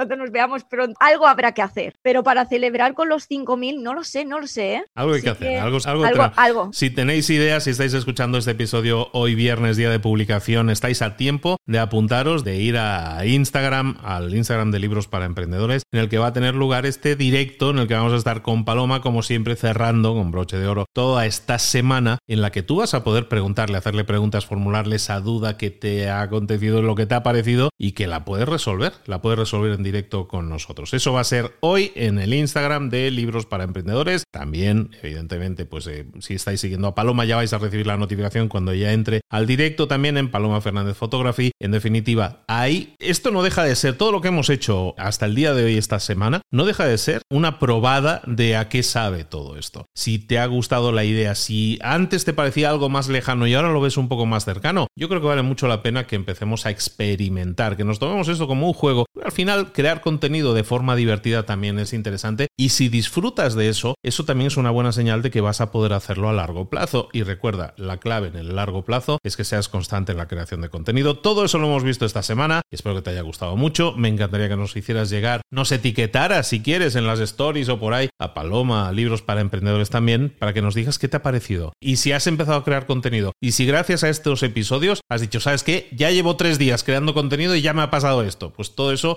cuando 0.00 0.16
nos 0.16 0.30
veamos 0.30 0.64
pronto. 0.64 0.94
Algo 0.98 1.26
habrá 1.26 1.52
que 1.52 1.60
hacer, 1.60 1.92
pero 2.00 2.22
para 2.22 2.46
celebrar 2.46 2.94
con 2.94 3.10
los 3.10 3.28
5.000, 3.28 3.82
no 3.82 3.92
lo 3.92 4.02
sé, 4.02 4.24
no 4.24 4.40
lo 4.40 4.46
sé. 4.46 4.76
¿eh? 4.76 4.84
Algo 4.94 5.12
hay 5.12 5.20
que 5.20 5.28
hacer, 5.28 5.58
algo, 5.58 5.76
algo, 5.84 6.32
algo, 6.36 6.70
Si 6.72 6.88
tenéis 6.88 7.28
ideas, 7.28 7.64
si 7.64 7.70
estáis 7.70 7.92
escuchando 7.92 8.38
este 8.38 8.52
episodio 8.52 9.10
hoy 9.12 9.34
viernes, 9.34 9.76
día 9.76 9.90
de 9.90 10.00
publicación, 10.00 10.70
estáis 10.70 11.02
a 11.02 11.18
tiempo 11.18 11.58
de 11.66 11.80
apuntaros, 11.80 12.44
de 12.44 12.56
ir 12.56 12.78
a 12.78 13.26
Instagram, 13.26 13.98
al 14.02 14.34
Instagram 14.34 14.70
de 14.70 14.78
Libros 14.78 15.06
para 15.06 15.26
Emprendedores, 15.26 15.82
en 15.92 16.00
el 16.00 16.08
que 16.08 16.16
va 16.16 16.28
a 16.28 16.32
tener 16.32 16.54
lugar 16.54 16.86
este 16.86 17.14
directo 17.14 17.68
en 17.68 17.78
el 17.78 17.86
que 17.86 17.92
vamos 17.92 18.14
a 18.14 18.16
estar 18.16 18.40
con 18.40 18.64
Paloma, 18.64 19.02
como 19.02 19.22
siempre, 19.22 19.54
cerrando 19.54 20.14
con 20.14 20.30
broche 20.30 20.56
de 20.56 20.66
oro 20.66 20.86
toda 20.94 21.26
esta 21.26 21.58
semana 21.58 22.16
en 22.26 22.40
la 22.40 22.50
que 22.52 22.62
tú 22.62 22.76
vas 22.76 22.94
a 22.94 23.04
poder 23.04 23.28
preguntarle, 23.28 23.76
hacerle 23.76 24.04
preguntas, 24.04 24.46
formularle 24.46 24.96
esa 24.96 25.20
duda 25.20 25.58
que 25.58 25.70
te 25.70 26.08
ha 26.08 26.22
acontecido, 26.22 26.80
lo 26.80 26.94
que 26.94 27.04
te 27.04 27.14
ha 27.14 27.22
parecido 27.22 27.68
y 27.76 27.92
que 27.92 28.06
la 28.06 28.24
puedes 28.24 28.48
resolver, 28.48 28.94
la 29.04 29.20
puedes 29.20 29.38
resolver 29.38 29.72
en 29.72 29.82
directo 29.82 29.89
con 30.28 30.48
nosotros. 30.48 30.94
Eso 30.94 31.12
va 31.12 31.20
a 31.20 31.24
ser 31.24 31.52
hoy 31.60 31.92
en 31.94 32.18
el 32.18 32.32
Instagram 32.32 32.90
de 32.90 33.10
Libros 33.10 33.46
para 33.46 33.64
Emprendedores. 33.64 34.24
También, 34.30 34.90
evidentemente, 35.02 35.66
pues 35.66 35.86
eh, 35.86 36.06
si 36.20 36.34
estáis 36.34 36.60
siguiendo 36.60 36.88
a 36.88 36.94
Paloma 36.94 37.24
ya 37.24 37.36
vais 37.36 37.52
a 37.52 37.58
recibir 37.58 37.86
la 37.86 37.96
notificación 37.96 38.48
cuando 38.48 38.72
ya 38.72 38.92
entre 38.92 39.20
al 39.30 39.46
directo 39.46 39.88
también 39.88 40.16
en 40.16 40.30
Paloma 40.30 40.60
Fernández 40.60 40.96
Photography. 40.96 41.52
En 41.60 41.72
definitiva, 41.72 42.44
ahí 42.46 42.94
esto 42.98 43.30
no 43.30 43.42
deja 43.42 43.64
de 43.64 43.74
ser 43.74 43.96
todo 43.96 44.12
lo 44.12 44.20
que 44.20 44.28
hemos 44.28 44.48
hecho 44.48 44.94
hasta 44.96 45.26
el 45.26 45.34
día 45.34 45.54
de 45.54 45.64
hoy 45.64 45.76
esta 45.76 46.00
semana, 46.00 46.42
no 46.50 46.64
deja 46.64 46.86
de 46.86 46.98
ser 46.98 47.22
una 47.30 47.58
probada 47.58 48.22
de 48.26 48.56
a 48.56 48.68
qué 48.68 48.82
sabe 48.82 49.24
todo 49.24 49.56
esto. 49.56 49.86
Si 49.94 50.18
te 50.18 50.38
ha 50.38 50.46
gustado 50.46 50.92
la 50.92 51.04
idea, 51.04 51.34
si 51.34 51.78
antes 51.82 52.24
te 52.24 52.32
parecía 52.32 52.70
algo 52.70 52.88
más 52.88 53.08
lejano 53.08 53.46
y 53.46 53.54
ahora 53.54 53.72
lo 53.72 53.80
ves 53.80 53.96
un 53.96 54.08
poco 54.08 54.26
más 54.26 54.44
cercano, 54.44 54.86
yo 54.96 55.08
creo 55.08 55.20
que 55.20 55.26
vale 55.26 55.42
mucho 55.42 55.68
la 55.68 55.82
pena 55.82 56.06
que 56.06 56.16
empecemos 56.16 56.66
a 56.66 56.70
experimentar, 56.70 57.76
que 57.76 57.84
nos 57.84 57.98
tomemos 57.98 58.28
esto 58.28 58.46
como 58.46 58.66
un 58.66 58.72
juego. 58.72 59.06
Al 59.22 59.32
final, 59.32 59.72
crear 59.80 60.02
contenido 60.02 60.52
de 60.52 60.62
forma 60.62 60.94
divertida 60.94 61.44
también 61.44 61.78
es 61.78 61.94
interesante 61.94 62.48
y 62.58 62.68
si 62.68 62.90
disfrutas 62.90 63.54
de 63.54 63.70
eso, 63.70 63.94
eso 64.02 64.26
también 64.26 64.48
es 64.48 64.58
una 64.58 64.70
buena 64.70 64.92
señal 64.92 65.22
de 65.22 65.30
que 65.30 65.40
vas 65.40 65.62
a 65.62 65.72
poder 65.72 65.94
hacerlo 65.94 66.28
a 66.28 66.34
largo 66.34 66.68
plazo. 66.68 67.08
Y 67.14 67.22
recuerda, 67.22 67.72
la 67.78 67.96
clave 67.96 68.28
en 68.28 68.36
el 68.36 68.56
largo 68.56 68.84
plazo 68.84 69.18
es 69.24 69.38
que 69.38 69.44
seas 69.44 69.70
constante 69.70 70.12
en 70.12 70.18
la 70.18 70.28
creación 70.28 70.60
de 70.60 70.68
contenido. 70.68 71.16
Todo 71.16 71.46
eso 71.46 71.56
lo 71.56 71.66
hemos 71.68 71.82
visto 71.82 72.04
esta 72.04 72.22
semana 72.22 72.60
espero 72.70 72.94
que 72.94 73.02
te 73.02 73.10
haya 73.10 73.22
gustado 73.22 73.56
mucho. 73.56 73.94
Me 73.96 74.08
encantaría 74.08 74.48
que 74.48 74.56
nos 74.56 74.76
hicieras 74.76 75.10
llegar, 75.10 75.42
nos 75.50 75.72
etiquetaras 75.72 76.46
si 76.46 76.60
quieres 76.60 76.94
en 76.94 77.06
las 77.06 77.20
stories 77.20 77.68
o 77.68 77.78
por 77.78 77.94
ahí 77.94 78.08
a 78.18 78.34
Paloma, 78.34 78.88
a 78.88 78.92
libros 78.92 79.22
para 79.22 79.40
emprendedores 79.40 79.90
también, 79.90 80.34
para 80.38 80.52
que 80.52 80.62
nos 80.62 80.74
digas 80.74 80.98
qué 80.98 81.08
te 81.08 81.16
ha 81.16 81.22
parecido. 81.22 81.72
Y 81.80 81.96
si 81.96 82.12
has 82.12 82.26
empezado 82.26 82.58
a 82.58 82.64
crear 82.64 82.86
contenido 82.86 83.32
y 83.40 83.52
si 83.52 83.66
gracias 83.66 84.04
a 84.04 84.08
estos 84.08 84.42
episodios 84.42 85.00
has 85.08 85.20
dicho, 85.20 85.40
¿sabes 85.40 85.64
qué? 85.64 85.88
Ya 85.92 86.10
llevo 86.10 86.36
tres 86.36 86.58
días 86.58 86.84
creando 86.84 87.14
contenido 87.14 87.56
y 87.56 87.62
ya 87.62 87.72
me 87.72 87.82
ha 87.82 87.90
pasado 87.90 88.22
esto. 88.22 88.52
Pues 88.52 88.74
todo 88.74 88.92
eso 88.92 89.16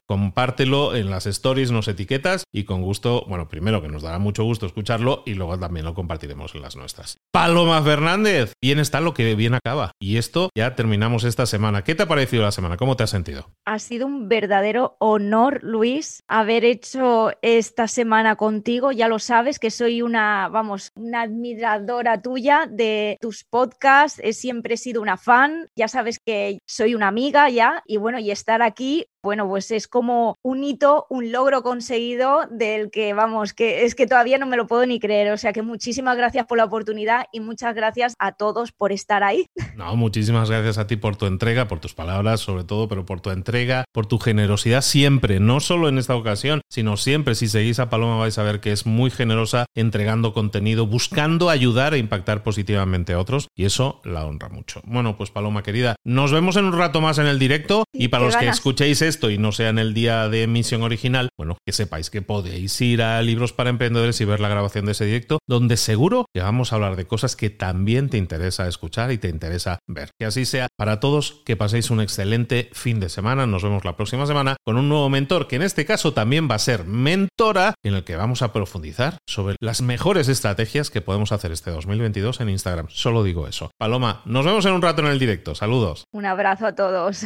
compártelo 0.54 0.96
en 0.96 1.10
las 1.10 1.26
stories, 1.26 1.72
nos 1.72 1.88
etiquetas 1.88 2.44
y 2.54 2.66
con 2.66 2.84
gusto, 2.84 3.26
bueno, 3.28 3.48
primero 3.48 3.82
que 3.82 3.88
nos 3.88 4.04
dará 4.04 4.20
mucho 4.20 4.44
gusto 4.44 4.68
escucharlo 4.68 5.24
y 5.26 5.34
luego 5.34 5.58
también 5.58 5.84
lo 5.84 5.96
compartiremos 5.96 6.54
en 6.54 6.62
las 6.62 6.76
nuestras. 6.76 7.18
Paloma 7.32 7.82
Fernández, 7.82 8.54
bien 8.62 8.78
está 8.78 9.02
lo 9.02 9.16
que 9.16 9.34
bien 9.34 9.56
acaba. 9.56 9.94
Y 10.00 10.18
esto 10.18 10.50
ya 10.56 10.76
terminamos 10.76 11.24
esta 11.24 11.48
semana. 11.48 11.84
¿Qué 11.84 11.96
te 11.96 12.04
ha 12.04 12.08
parecido 12.08 12.44
la 12.44 12.52
semana? 12.52 12.78
¿Cómo 12.78 12.96
te 12.96 13.02
has 13.02 13.10
sentido? 13.10 13.50
Ha 13.66 13.80
sido 13.80 14.06
un 14.06 14.30
verdadero 14.30 14.96
honor, 15.00 15.60
Luis, 15.64 16.22
haber 16.28 16.66
hecho 16.66 17.32
esta 17.42 17.88
semana 17.88 18.36
contigo. 18.36 18.92
Ya 18.92 19.08
lo 19.08 19.18
sabes 19.18 19.58
que 19.58 19.72
soy 19.72 20.04
una, 20.04 20.50
vamos, 20.50 20.92
una 20.94 21.24
admiradora 21.24 22.22
tuya 22.22 22.68
de 22.70 23.18
tus 23.20 23.44
podcasts. 23.44 24.22
He 24.24 24.34
siempre 24.34 24.78
sido 24.78 25.02
una 25.02 25.18
fan. 25.18 25.70
Ya 25.76 25.88
sabes 25.88 26.20
que 26.24 26.60
soy 26.68 26.94
una 26.94 27.08
amiga 27.08 27.50
ya. 27.50 27.82
Y 27.88 27.98
bueno, 27.98 28.20
y 28.20 28.30
estar 28.30 28.62
aquí 28.62 29.08
bueno, 29.24 29.48
pues 29.48 29.72
es 29.72 29.88
como 29.88 30.36
un 30.44 30.66
hito, 30.66 31.08
un 31.10 31.32
logro 31.32 31.64
conseguido 31.64 32.42
del 32.52 32.92
que, 32.92 33.14
vamos, 33.14 33.54
que 33.54 33.86
es 33.86 33.96
que 33.96 34.06
todavía 34.06 34.38
no 34.38 34.46
me 34.46 34.58
lo 34.58 34.68
puedo 34.68 34.86
ni 34.86 35.00
creer. 35.00 35.32
O 35.32 35.38
sea 35.38 35.54
que 35.54 35.62
muchísimas 35.62 36.18
gracias 36.18 36.46
por 36.46 36.58
la 36.58 36.66
oportunidad 36.66 37.26
y 37.32 37.40
muchas 37.40 37.74
gracias 37.74 38.16
a 38.20 38.34
todos 38.34 38.74
por 38.74 38.92
estar 38.92 39.24
ahí. 39.24 39.48
No, 39.74 39.96
muchísimas 39.96 40.52
gracias 40.52 40.78
a 40.78 40.86
ti 40.86 40.98
por 40.98 41.16
tu 41.16 41.26
entrega, 41.26 41.68
por 41.68 41.80
tus 41.80 41.96
palabras 41.96 42.42
sobre 42.42 42.64
todo, 42.64 42.88
pero 42.88 43.08
por 43.08 43.22
tu 43.22 43.32
entrega, 43.32 43.86
por 43.92 44.06
tu 44.06 44.20
generosidad 44.20 44.82
siempre, 44.82 45.40
no 45.40 45.62
solo 45.62 45.90
en 45.90 45.98
esta 45.98 46.16
ocasión, 46.16 46.62
sino 46.70 46.96
siempre. 46.96 47.34
Si 47.34 47.48
seguís 47.48 47.80
a 47.80 47.90
Paloma 47.90 48.18
vais 48.18 48.38
a 48.38 48.44
ver 48.44 48.60
que 48.60 48.72
es 48.72 48.86
muy 48.86 49.10
generosa 49.10 49.66
entregando 49.74 50.32
contenido, 50.32 50.86
buscando 50.86 51.50
ayudar 51.50 51.96
e 51.96 51.98
impactar 51.98 52.44
positivamente 52.44 53.14
a 53.14 53.20
otros 53.20 53.48
y 53.56 53.66
eso 53.66 54.00
la 54.04 54.26
honra 54.26 54.50
mucho. 54.50 54.82
Bueno, 54.86 55.18
pues 55.18 55.32
Paloma 55.32 55.64
querida, 55.64 55.96
nos 56.04 56.32
vemos 56.32 56.56
en 56.56 56.66
un 56.66 56.78
rato 56.78 57.02
más 57.02 57.18
en 57.18 57.26
el 57.26 57.40
directo 57.40 57.86
y 57.92 58.10
para 58.10 58.26
los 58.26 58.38
que 58.38 58.48
escuchéis 58.48 59.02
esto 59.02 59.13
y 59.22 59.38
no 59.38 59.52
sea 59.52 59.70
en 59.70 59.80
el 59.80 59.94
día 59.94 60.28
de 60.30 60.44
emisión 60.44 60.82
original, 60.84 61.30
bueno, 61.38 61.58
que 61.66 61.72
sepáis 61.72 62.10
que 62.10 62.22
podéis 62.22 62.80
ir 62.82 63.02
a 63.02 63.22
Libros 63.22 63.54
para 63.54 63.70
Emprendedores 63.70 64.20
y 64.22 64.26
ver 64.26 64.40
la 64.40 64.50
grabación 64.50 64.86
de 64.86 64.94
ese 64.94 65.06
directo, 65.06 65.40
donde 65.48 65.78
seguro 65.78 66.26
que 66.34 66.42
vamos 66.42 66.72
a 66.72 66.76
hablar 66.76 66.96
de 66.96 67.06
cosas 67.06 67.36
que 67.36 67.50
también 67.50 68.10
te 68.10 68.18
interesa 68.18 68.68
escuchar 68.68 69.12
y 69.12 69.18
te 69.18 69.30
interesa 69.30 69.80
ver. 69.88 70.10
Que 70.20 70.26
así 70.26 70.46
sea 70.46 70.68
para 70.76 71.00
todos, 71.00 71.42
que 71.46 71.56
paséis 71.56 71.92
un 71.92 72.02
excelente 72.02 72.70
fin 72.74 73.00
de 73.00 73.10
semana. 73.10 73.46
Nos 73.46 73.64
vemos 73.64 73.86
la 73.86 73.96
próxima 73.96 74.26
semana 74.26 74.56
con 74.64 74.78
un 74.78 74.90
nuevo 74.90 75.10
mentor, 75.10 75.48
que 75.48 75.56
en 75.56 75.62
este 75.62 75.86
caso 75.86 76.14
también 76.14 76.50
va 76.50 76.56
a 76.56 76.60
ser 76.60 76.86
mentora, 76.86 77.76
en 77.84 77.94
el 77.94 78.04
que 78.04 78.16
vamos 78.16 78.42
a 78.42 78.52
profundizar 78.54 79.18
sobre 79.28 79.56
las 79.60 79.82
mejores 79.82 80.28
estrategias 80.28 80.90
que 80.90 81.02
podemos 81.02 81.32
hacer 81.32 81.52
este 81.52 81.72
2022 81.72 82.42
en 82.42 82.50
Instagram. 82.50 82.88
Solo 82.90 83.24
digo 83.24 83.48
eso. 83.48 83.72
Paloma, 83.78 84.22
nos 84.26 84.46
vemos 84.46 84.66
en 84.66 84.74
un 84.74 84.82
rato 84.82 85.02
en 85.02 85.08
el 85.08 85.20
directo. 85.20 85.56
Saludos. 85.56 86.06
Un 86.12 86.26
abrazo 86.26 86.66
a 86.66 86.76
todos. 86.76 87.26